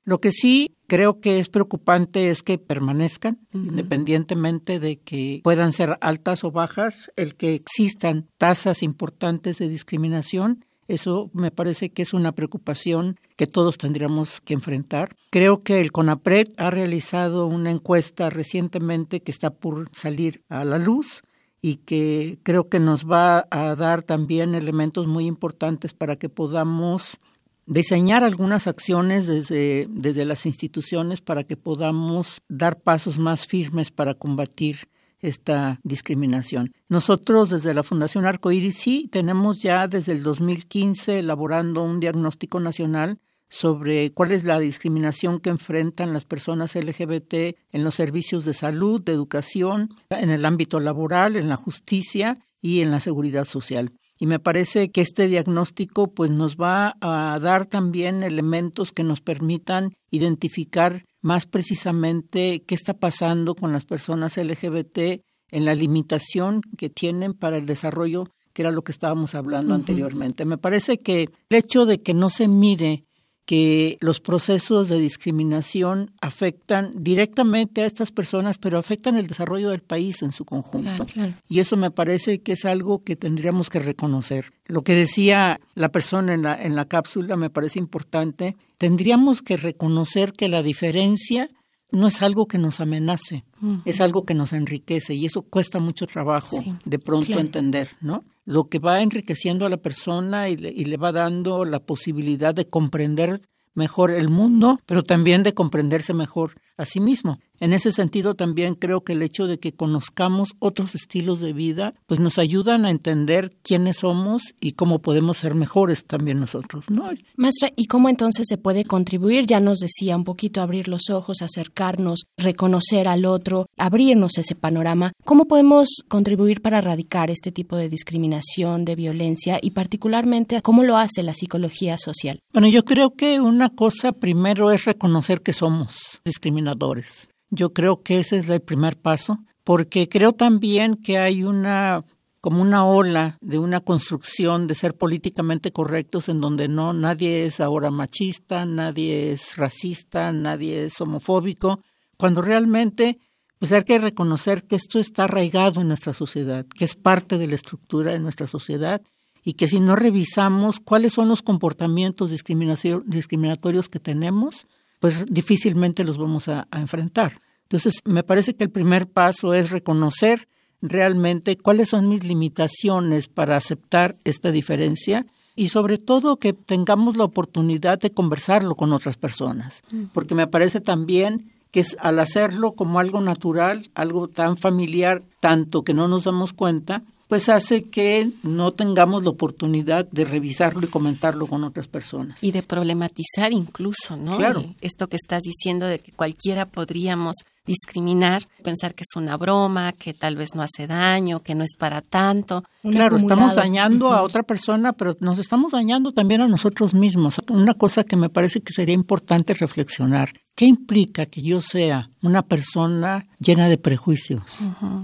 Lo 0.06 0.20
que 0.20 0.32
sí 0.32 0.76
creo 0.88 1.20
que 1.20 1.38
es 1.38 1.50
preocupante 1.50 2.32
es 2.32 2.42
que 2.42 2.58
permanezcan, 2.58 3.38
independientemente 3.54 4.80
de 4.80 4.98
que 4.98 5.40
puedan 5.44 5.72
ser 5.72 6.00
altas 6.02 6.44
o 6.44 6.50
bajas, 6.50 7.12
el 7.16 7.36
que 7.36 7.54
existan 7.54 8.26
tasas 8.40 8.82
importantes 8.82 9.60
de 9.60 9.70
discriminación 9.70 10.66
eso 10.90 11.30
me 11.34 11.52
parece 11.52 11.92
que 11.92 12.02
es 12.02 12.14
una 12.14 12.34
preocupación 12.34 13.18
que 13.38 13.48
todos 13.48 13.78
tendríamos 13.78 14.42
que 14.42 14.56
enfrentar. 14.56 15.16
Creo 15.30 15.60
que 15.62 15.80
el 15.80 15.92
CONAPRED 15.92 16.50
ha 16.58 16.72
realizado 16.72 17.46
una 17.46 17.72
encuesta 17.72 18.30
recientemente 18.30 19.22
que 19.22 19.32
está 19.32 19.52
por 19.52 19.88
salir 19.96 20.44
a 20.50 20.66
la 20.66 20.80
luz 20.80 21.22
y 21.62 21.78
que 21.78 22.40
creo 22.44 22.70
que 22.70 22.80
nos 22.80 23.10
va 23.10 23.48
a 23.52 23.76
dar 23.76 24.04
también 24.04 24.56
elementos 24.56 25.08
muy 25.08 25.26
importantes 25.26 25.94
para 25.94 26.16
que 26.16 26.28
podamos 26.28 27.20
diseñar 27.66 28.24
algunas 28.24 28.66
acciones 28.66 29.28
desde, 29.28 29.88
desde 29.92 30.26
las 30.26 30.48
instituciones 30.48 31.22
para 31.22 31.44
que 31.44 31.56
podamos 31.56 32.42
dar 32.50 32.82
pasos 32.82 33.20
más 33.20 33.46
firmes 33.46 33.92
para 33.92 34.16
combatir 34.16 34.90
esta 35.22 35.80
discriminación. 35.84 36.72
Nosotros 36.88 37.50
desde 37.50 37.74
la 37.74 37.84
Fundación 37.84 38.26
Arcoíris 38.26 38.78
sí 38.78 39.10
tenemos 39.12 39.62
ya 39.62 39.88
desde 39.88 40.14
el 40.14 40.24
2015 40.24 41.20
elaborando 41.20 41.84
un 41.84 42.00
diagnóstico 42.00 42.60
nacional 42.60 43.20
sobre 43.50 44.12
cuál 44.14 44.32
es 44.32 44.44
la 44.44 44.60
discriminación 44.60 45.40
que 45.40 45.50
enfrentan 45.50 46.14
las 46.14 46.26
personas 46.26 46.76
LGBT 46.76 47.34
en 47.72 47.84
los 47.84 47.96
servicios 47.96 48.46
de 48.46 48.54
salud, 48.54 49.02
de 49.02 49.12
educación, 49.12 49.90
en 50.10 50.30
el 50.30 50.46
ámbito 50.46 50.80
laboral, 50.80 51.36
en 51.36 51.50
la 51.50 51.56
justicia 51.56 52.38
y 52.62 52.82
en 52.82 52.92
la 52.92 53.00
seguridad 53.00 53.46
social. 53.46 53.92
Y 54.22 54.28
me 54.28 54.40
parece 54.40 54.92
que 54.92 55.02
este 55.02 55.28
diagnóstico 55.28 56.14
pues 56.14 56.30
nos 56.30 56.58
va 56.58 56.96
a 57.00 57.40
dar 57.40 57.66
también 57.66 58.22
elementos 58.22 58.92
que 58.92 59.04
nos 59.04 59.22
permitan 59.22 59.94
identificar 60.12 61.06
más 61.22 61.46
precisamente 61.46 62.64
qué 62.66 62.76
está 62.76 62.94
pasando 62.94 63.56
con 63.56 63.72
las 63.72 63.86
personas 63.86 64.38
LGBT 64.38 65.24
en 65.52 65.66
la 65.66 65.76
limitación 65.76 66.62
que 66.78 66.90
tienen 66.90 67.34
para 67.34 67.58
el 67.58 67.66
desarrollo, 67.66 68.26
que 68.54 68.62
era 68.62 68.72
lo 68.72 68.84
que 68.84 68.92
estábamos 68.92 69.36
hablando 69.36 69.74
anteriormente. 69.74 70.46
Me 70.46 70.58
parece 70.58 71.00
que 71.00 71.24
el 71.24 71.30
hecho 71.50 71.86
de 71.86 72.02
que 72.02 72.14
no 72.14 72.30
se 72.30 72.48
mire 72.48 73.06
que 73.50 73.98
los 74.00 74.20
procesos 74.20 74.90
de 74.90 75.00
discriminación 75.00 76.12
afectan 76.22 76.92
directamente 76.94 77.82
a 77.82 77.88
estas 77.88 78.12
personas, 78.12 78.60
pero 78.60 78.78
afectan 78.78 79.18
el 79.18 79.26
desarrollo 79.26 79.72
del 79.72 79.82
país 79.82 80.22
en 80.22 80.32
su 80.32 80.46
conjunto. 80.46 81.08
Y 81.48 81.58
eso 81.58 81.76
me 81.76 81.90
parece 81.90 82.44
que 82.44 82.52
es 82.52 82.66
algo 82.66 83.02
que 83.02 83.16
tendríamos 83.16 83.72
que 83.72 83.80
reconocer. 83.80 84.54
Lo 84.68 84.84
que 84.84 84.94
decía 84.94 85.60
la 85.74 85.90
persona 85.90 86.36
en 86.36 86.44
la, 86.44 86.64
en 86.64 86.76
la 86.76 86.86
cápsula 86.86 87.38
me 87.38 87.50
parece 87.50 87.80
importante. 87.80 88.56
Tendríamos 88.78 89.42
que 89.42 89.58
reconocer 89.58 90.34
que 90.34 90.48
la 90.48 90.62
diferencia 90.62 91.50
no 91.92 92.08
es 92.08 92.22
algo 92.22 92.48
que 92.48 92.58
nos 92.58 92.80
amenace, 92.80 93.46
es 93.86 94.02
algo 94.02 94.24
que 94.24 94.34
nos 94.34 94.54
enriquece 94.54 95.16
y 95.16 95.26
eso 95.26 95.42
cuesta 95.42 95.80
mucho 95.80 96.06
trabajo 96.06 96.64
de 96.86 97.00
pronto 97.00 97.40
entender, 97.40 97.90
¿no? 98.02 98.24
Lo 98.46 98.66
que 98.66 98.80
va 98.80 99.02
enriqueciendo 99.02 99.66
a 99.66 99.70
la 99.70 99.78
persona 99.78 100.50
y 100.50 100.56
le 100.58 100.98
va 100.98 101.12
dando 101.12 101.66
la 101.66 101.80
posibilidad 101.80 102.54
de 102.54 102.68
comprender 102.68 103.42
mejor 103.74 104.12
el 104.12 104.30
mundo, 104.30 104.80
pero 104.86 105.04
también 105.04 105.44
de 105.44 105.54
comprenderse 105.54 106.14
mejor 106.14 106.56
a 106.78 106.86
sí 106.86 107.00
mismo. 107.00 107.40
En 107.60 107.74
ese 107.74 107.92
sentido 107.92 108.36
también 108.36 108.76
creo 108.76 109.02
que 109.02 109.14
el 109.14 109.22
hecho 109.22 109.46
de 109.46 109.60
que 109.60 109.74
conozcamos 109.74 110.54
otros 110.60 110.96
estilos 110.96 111.42
de 111.42 111.52
vida, 111.52 111.94
pues 112.08 112.20
nos 112.20 112.38
ayudan 112.38 112.86
a 112.86 112.92
entender 112.92 113.58
quiénes 113.64 113.98
somos 113.98 114.56
y 114.62 114.74
cómo 114.74 115.00
podemos 115.00 115.38
ser 115.38 115.56
mejores 115.56 116.06
también 116.06 116.40
nosotros, 116.40 116.90
¿no? 116.90 117.10
Maestra, 117.36 117.72
¿y 117.76 117.86
cómo 117.88 118.08
entonces 118.08 118.46
se 118.48 118.58
puede 118.58 118.86
contribuir? 118.86 119.46
Ya 119.46 119.60
nos 119.60 119.80
decía 119.80 120.16
un 120.16 120.24
poquito 120.24 120.62
abrir 120.62 120.88
los 120.88 121.10
ojos, 121.10 121.42
acercarnos, 121.42 122.24
reconocer 122.38 123.08
al 123.08 123.26
otro, 123.26 123.66
abrirnos 123.78 124.38
ese 124.38 124.56
panorama. 124.56 125.12
¿Cómo 125.26 125.46
podemos 125.46 125.90
contribuir 126.08 126.62
para 126.62 126.78
erradicar 126.78 127.30
este 127.30 127.52
tipo 127.52 127.76
de 127.76 127.90
discriminación, 127.90 128.86
de 128.86 128.96
violencia 128.96 129.60
y 129.62 129.72
particularmente 129.72 130.62
cómo 130.62 130.84
lo 130.84 130.98
hace 130.98 131.24
la 131.24 131.34
psicología 131.34 131.98
social? 131.98 132.40
Bueno, 132.54 132.70
yo 132.70 132.86
creo 132.86 133.12
que 133.16 133.42
una 133.42 133.70
cosa 133.70 134.14
primero 134.14 134.72
es 134.72 134.86
reconocer 134.86 135.42
que 135.42 135.52
somos 135.52 136.22
discriminadores 136.24 137.30
yo 137.50 137.74
creo 137.74 138.02
que 138.02 138.20
ese 138.20 138.38
es 138.38 138.50
el 138.50 138.62
primer 138.62 138.98
paso, 138.98 139.40
porque 139.64 140.08
creo 140.10 140.34
también 140.34 140.96
que 140.96 141.18
hay 141.18 141.44
una 141.44 142.04
como 142.42 142.62
una 142.62 142.86
ola 142.86 143.38
de 143.42 143.60
una 143.60 143.82
construcción 143.82 144.66
de 144.68 144.76
ser 144.76 144.96
políticamente 144.96 145.72
correctos 145.72 146.30
en 146.30 146.40
donde 146.40 146.70
no 146.70 146.94
nadie 146.94 147.46
es 147.46 147.60
ahora 147.60 147.92
machista, 147.92 148.66
nadie 148.66 149.32
es 149.32 149.58
racista, 149.58 150.32
nadie 150.32 150.86
es 150.86 151.02
homofóbico, 151.02 151.82
cuando 152.18 152.42
realmente 152.42 153.20
pues 153.58 153.74
hay 153.74 153.84
que 153.84 154.00
reconocer 154.00 154.64
que 154.64 154.78
esto 154.78 155.00
está 155.00 155.26
arraigado 155.26 155.82
en 155.82 155.90
nuestra 155.90 156.14
sociedad, 156.14 156.66
que 156.66 156.86
es 156.86 156.96
parte 156.96 157.38
de 157.38 157.48
la 157.48 157.56
estructura 157.56 158.14
de 158.14 158.20
nuestra 158.20 158.48
sociedad 158.48 159.02
y 159.44 159.54
que 159.54 159.68
si 159.68 159.82
no 159.82 159.98
revisamos 159.98 160.80
cuáles 160.80 161.14
son 161.14 161.28
los 161.28 161.42
comportamientos 161.42 162.32
discriminatorios 162.32 163.90
que 163.90 164.00
tenemos, 164.00 164.66
pues 165.00 165.26
difícilmente 165.28 166.04
los 166.04 166.18
vamos 166.18 166.48
a, 166.48 166.68
enfrentar. 166.72 167.42
Entonces, 167.64 168.02
me 168.06 168.24
parece 168.24 168.56
que 168.56 168.64
el 168.64 168.72
primer 168.72 169.08
paso 169.08 169.54
es 169.54 169.70
reconocer 169.70 170.48
realmente 170.82 171.58
cuáles 171.58 171.90
son 171.90 172.10
mis 172.10 172.24
limitaciones 172.24 173.28
para 173.28 173.58
aceptar 173.58 174.16
esta 174.24 174.52
diferencia 174.52 175.26
y 175.56 175.70
sobre 175.70 175.98
todo 175.98 176.38
que 176.38 176.54
tengamos 176.54 177.18
la 177.18 177.26
oportunidad 177.26 178.00
de 178.00 178.12
conversarlo 178.12 178.76
con 178.76 178.94
otras 178.94 179.18
personas, 179.18 179.82
porque 180.14 180.36
me 180.36 180.48
parece 180.48 180.80
también 180.80 181.52
que 181.72 181.82
es, 181.82 181.98
al 182.00 182.20
hacerlo 182.20 182.72
como 182.72 183.00
algo 183.00 183.22
natural, 183.22 183.90
algo 183.94 184.28
tan 184.30 184.58
familiar, 184.58 185.22
tanto 185.40 185.84
que 185.84 185.94
no 185.94 186.08
nos 186.08 186.24
damos 186.24 186.54
cuenta, 186.54 187.04
pues 187.30 187.48
hace 187.48 187.84
que 187.84 188.32
no 188.42 188.72
tengamos 188.72 189.24
la 189.24 189.30
oportunidad 189.30 190.08
de 190.10 190.26
revisarlo 190.26 190.88
y 190.88 190.90
comentarlo 190.90 191.46
con 191.46 191.64
otras 191.64 191.88
personas. 191.88 192.44
Y 192.44 192.52
de 192.52 192.64
problematizar 192.64 193.54
incluso, 193.54 194.18
¿no? 194.18 194.36
Claro. 194.36 194.66
esto 194.82 195.08
que 195.08 195.18
estás 195.18 195.44
diciendo 195.44 195.86
de 195.86 196.00
que 196.00 196.12
cualquiera 196.12 196.66
podríamos 196.66 197.36
discriminar, 197.68 198.48
pensar 198.64 198.96
que 198.96 199.04
es 199.04 199.16
una 199.16 199.38
broma, 199.38 199.92
que 199.92 200.16
tal 200.16 200.38
vez 200.38 200.56
no 200.56 200.64
hace 200.64 200.88
daño, 200.88 201.40
que 201.40 201.54
no 201.54 201.64
es 201.64 201.76
para 201.78 202.02
tanto. 202.02 202.64
claro, 202.82 203.18
estamos 203.18 203.54
dañando 203.54 204.12
a 204.12 204.24
otra 204.24 204.42
persona, 204.42 204.94
pero 204.94 205.16
nos 205.20 205.38
estamos 205.38 205.74
dañando 205.74 206.12
también 206.12 206.42
a 206.42 206.48
nosotros 206.48 206.96
mismos. 206.96 207.40
Una 207.48 207.76
cosa 207.76 208.04
que 208.06 208.16
me 208.16 208.30
parece 208.30 208.62
que 208.62 208.74
sería 208.74 208.96
importante 208.96 209.54
reflexionar 209.54 210.32
¿Qué 210.56 210.66
implica 210.66 211.26
que 211.26 211.42
yo 211.42 211.62
sea 211.62 212.10
una 212.22 212.42
persona 212.42 213.26
llena 213.40 213.70
de 213.70 213.78
prejuicios? 213.78 214.44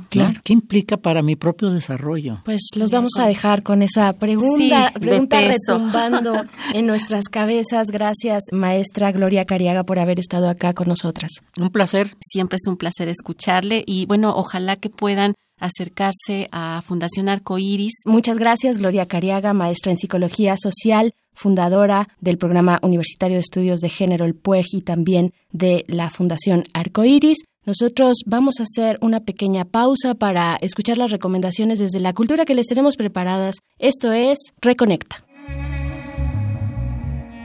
claro. 0.10 0.42
¿Qué 0.44 0.52
implica 0.54 0.98
para 0.98 1.22
mi 1.22 1.36
propio 1.38 1.72
desarrollo? 1.72 2.42
Pues 2.44 2.62
los 2.76 2.92
vamos 2.92 3.14
a 3.18 3.28
dejar 3.28 3.64
con 3.64 3.82
esa 3.82 4.12
pregunta, 4.14 4.92
pregunta 5.00 5.40
retumbando 5.40 6.44
en 6.74 6.86
nuestras 6.86 7.30
cabezas. 7.30 7.88
Gracias, 7.88 8.44
maestra 8.52 9.12
Gloria 9.14 9.46
Cariaga, 9.46 9.86
por 9.86 10.00
haber 10.00 10.20
estado 10.20 10.50
acá 10.50 10.74
con 10.74 10.90
nosotras. 10.90 11.32
Un 11.58 11.70
placer. 11.70 12.10
Siempre 12.20 12.58
es 12.58 12.68
un 12.68 12.76
placer 12.76 13.08
escucharle 13.08 13.84
y 13.88 14.06
bueno, 14.08 14.36
ojalá 14.36 14.76
que 14.76 14.90
puedan 14.90 15.36
acercarse 15.60 16.50
a 16.52 16.82
Fundación 16.82 17.30
Arcoiris. 17.30 17.94
Muchas 18.06 18.38
gracias, 18.38 18.78
Gloria 18.78 19.06
Cariaga, 19.06 19.54
maestra 19.54 19.92
en 19.92 19.98
Psicología 19.98 20.56
Social, 20.58 21.14
fundadora 21.36 22.08
del 22.20 22.38
Programa 22.38 22.80
Universitario 22.82 23.36
de 23.36 23.42
Estudios 23.42 23.82
de 23.82 23.90
Género, 23.90 24.26
el 24.26 24.34
PUEG, 24.34 24.66
y 24.74 24.82
también 24.82 25.34
de 25.52 25.86
la 25.88 26.10
Fundación 26.10 26.64
Arcoiris. 26.74 27.44
Nosotros 27.66 28.18
vamos 28.26 28.60
a 28.60 28.64
hacer 28.64 28.98
una 29.02 29.22
pequeña 29.22 29.66
pausa 29.66 30.16
para 30.16 30.56
escuchar 30.62 30.98
las 30.98 31.12
recomendaciones 31.12 31.80
desde 31.80 32.00
la 32.00 32.14
cultura 32.14 32.46
que 32.46 32.56
les 32.56 32.68
tenemos 32.68 32.96
preparadas. 32.96 33.56
Esto 33.80 34.12
es 34.12 34.38
Reconecta. 34.62 35.18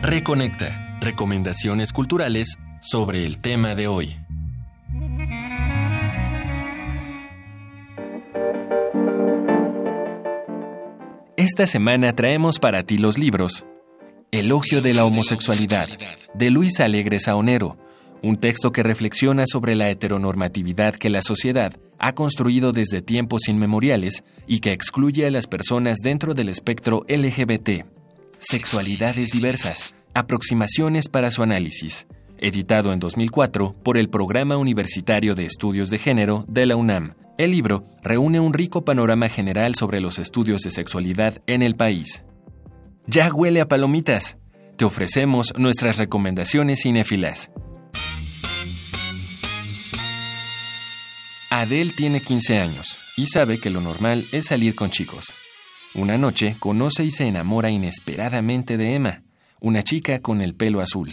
Reconecta. 0.03 0.98
Recomendaciones 1.00 1.92
culturales 1.92 2.59
sobre 2.81 3.24
el 3.24 3.38
tema 3.38 3.74
de 3.74 3.88
hoy. 3.88 4.16
Esta 11.37 11.66
semana 11.66 12.14
traemos 12.14 12.59
para 12.59 12.83
ti 12.83 12.98
los 12.98 13.16
libros 13.16 13.64
Elogio 14.33 14.81
de 14.81 14.95
la 14.95 15.05
homosexualidad, 15.05 15.88
de 16.35 16.51
Luis 16.51 16.79
Alegre 16.79 17.19
Saonero, 17.19 17.77
un 18.23 18.37
texto 18.37 18.71
que 18.71 18.85
reflexiona 18.85 19.43
sobre 19.45 19.75
la 19.75 19.90
heteronormatividad 19.90 20.95
que 20.95 21.11
la 21.11 21.21
sociedad 21.21 21.75
ha 21.99 22.14
construido 22.14 22.71
desde 22.71 23.03
tiempos 23.03 23.49
inmemoriales 23.49 24.23
y 24.47 24.61
que 24.61 24.71
excluye 24.73 25.27
a 25.27 25.33
las 25.33 25.49
personas 25.49 25.99
dentro 25.99 26.35
del 26.35 26.49
espectro 26.49 27.05
LGBT. 27.09 27.87
Sexualidades 28.38 29.31
diversas, 29.33 29.97
aproximaciones 30.14 31.09
para 31.09 31.33
su 31.33 31.43
análisis, 31.43 32.07
editado 32.38 32.93
en 32.93 33.01
2004 33.01 33.75
por 33.83 33.99
el 33.99 34.11
Programa 34.11 34.59
Universitario 34.59 35.35
de 35.35 35.47
Estudios 35.47 35.90
de 35.90 35.99
Género 35.99 36.45
de 36.47 36.66
la 36.66 36.77
UNAM. 36.77 37.14
El 37.37 37.51
libro 37.51 37.85
reúne 38.05 38.38
un 38.38 38.53
rico 38.53 38.85
panorama 38.85 39.29
general 39.29 39.75
sobre 39.75 40.01
los 40.01 40.21
estudios 40.21 40.61
de 40.61 40.71
sexualidad 40.71 41.43
en 41.49 41.62
el 41.62 41.75
país. 41.75 42.23
Ya 43.06 43.32
huele 43.32 43.60
a 43.60 43.68
palomitas. 43.68 44.36
Te 44.76 44.84
ofrecemos 44.84 45.52
nuestras 45.56 45.98
recomendaciones 45.98 46.82
cinéfilas. 46.82 47.50
Adele 51.50 51.92
tiene 51.92 52.20
15 52.20 52.58
años 52.58 52.98
y 53.16 53.26
sabe 53.26 53.58
que 53.58 53.70
lo 53.70 53.80
normal 53.80 54.26
es 54.32 54.46
salir 54.46 54.74
con 54.74 54.90
chicos. 54.90 55.34
Una 55.94 56.16
noche 56.16 56.56
conoce 56.58 57.04
y 57.04 57.10
se 57.10 57.26
enamora 57.26 57.70
inesperadamente 57.70 58.76
de 58.76 58.94
Emma, 58.94 59.22
una 59.60 59.82
chica 59.82 60.20
con 60.20 60.40
el 60.40 60.54
pelo 60.54 60.80
azul. 60.80 61.10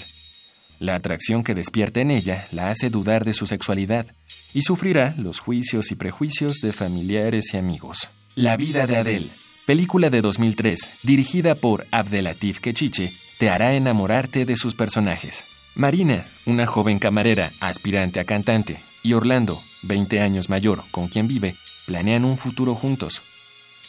La 0.80 0.94
atracción 0.94 1.44
que 1.44 1.56
despierta 1.56 2.02
en 2.02 2.12
ella 2.12 2.48
la 2.52 2.70
hace 2.70 2.92
dudar 2.92 3.26
de 3.26 3.34
su 3.34 3.48
sexualidad 3.48 4.06
y 4.54 4.62
sufrirá 4.62 5.16
los 5.18 5.40
juicios 5.40 5.92
y 5.92 5.96
prejuicios 5.96 6.58
de 6.62 6.72
familiares 6.72 7.54
y 7.54 7.58
amigos. 7.58 8.12
La 8.36 8.56
vida 8.56 8.86
de 8.86 8.98
Adele, 8.98 9.32
película 9.68 10.10
de 10.10 10.22
2003, 10.22 10.80
dirigida 11.04 11.54
por 11.54 11.88
Abdelatif 11.92 12.62
Kechiche, 12.62 13.12
te 13.38 13.50
hará 13.50 13.74
enamorarte 13.74 14.46
de 14.46 14.56
sus 14.56 14.76
personajes. 14.76 15.44
Marina, 15.76 16.26
una 16.46 16.66
joven 16.66 17.00
camarera, 17.00 17.52
aspirante 17.60 18.22
a 18.22 18.24
cantante, 18.24 18.80
y 19.04 19.12
Orlando, 19.12 19.62
20 19.84 20.22
años 20.22 20.48
mayor, 20.50 20.86
con 20.90 21.10
quien 21.10 21.28
vive, 21.28 21.56
planean 21.86 22.24
un 22.24 22.38
futuro 22.38 22.76
juntos. 22.76 23.24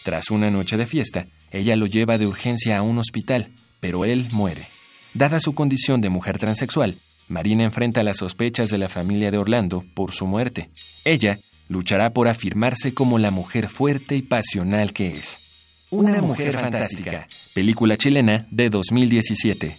Tras 0.02 0.32
una 0.32 0.50
noche 0.50 0.76
de 0.76 0.84
fiesta, 0.84 1.28
ella 1.52 1.76
lo 1.76 1.86
lleva 1.86 2.18
de 2.18 2.26
urgencia 2.26 2.76
a 2.76 2.82
un 2.82 2.98
hospital, 2.98 3.52
pero 3.78 4.04
él 4.04 4.26
muere. 4.32 4.66
Dada 5.14 5.38
su 5.38 5.54
condición 5.54 6.00
de 6.00 6.08
mujer 6.08 6.38
transexual, 6.38 6.98
Marina 7.28 7.62
enfrenta 7.62 8.02
las 8.02 8.16
sospechas 8.16 8.68
de 8.68 8.78
la 8.78 8.88
familia 8.88 9.30
de 9.30 9.38
Orlando 9.38 9.84
por 9.94 10.10
su 10.10 10.26
muerte. 10.26 10.70
Ella 11.04 11.38
luchará 11.68 12.12
por 12.12 12.26
afirmarse 12.26 12.94
como 12.94 13.20
la 13.20 13.30
mujer 13.30 13.68
fuerte 13.68 14.16
y 14.16 14.22
pasional 14.22 14.92
que 14.92 15.12
es. 15.12 15.38
Una, 15.90 16.20
mujer, 16.20 16.52
fantástica, 16.52 17.26
película 17.54 17.96
chilena 17.96 18.46
de 18.50 18.68
2017. 18.68 19.78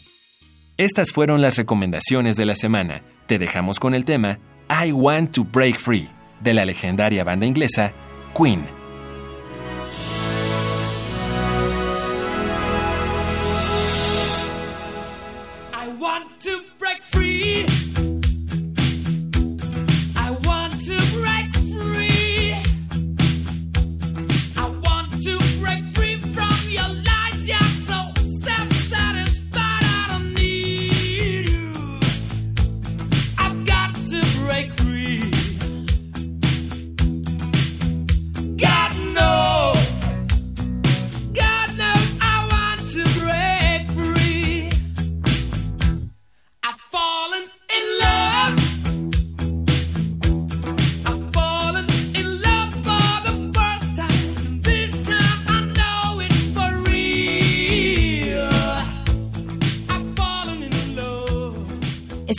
Estas 0.76 1.12
fueron 1.12 1.41
las 1.41 1.56
recomendaciones 1.58 2.36
de 2.36 2.48
la 2.48 2.56
semana. 2.56 3.04
Te 3.28 3.38
dejamos 3.38 3.80
con 3.80 3.93
el 3.93 4.06
tema 4.06 4.39
I 4.69 4.91
Want 4.91 5.36
to 5.36 5.43
Break 5.43 5.78
Free, 5.78 6.10
de 6.39 6.56
la 6.56 6.65
legendaria 6.65 7.24
banda 7.24 7.45
inglesa 7.45 7.93
Queen. 8.36 8.79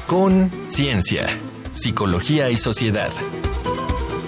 Con 0.08 0.50
Ciencia, 0.68 1.28
Psicología 1.74 2.50
y 2.50 2.56
Sociedad. 2.56 3.12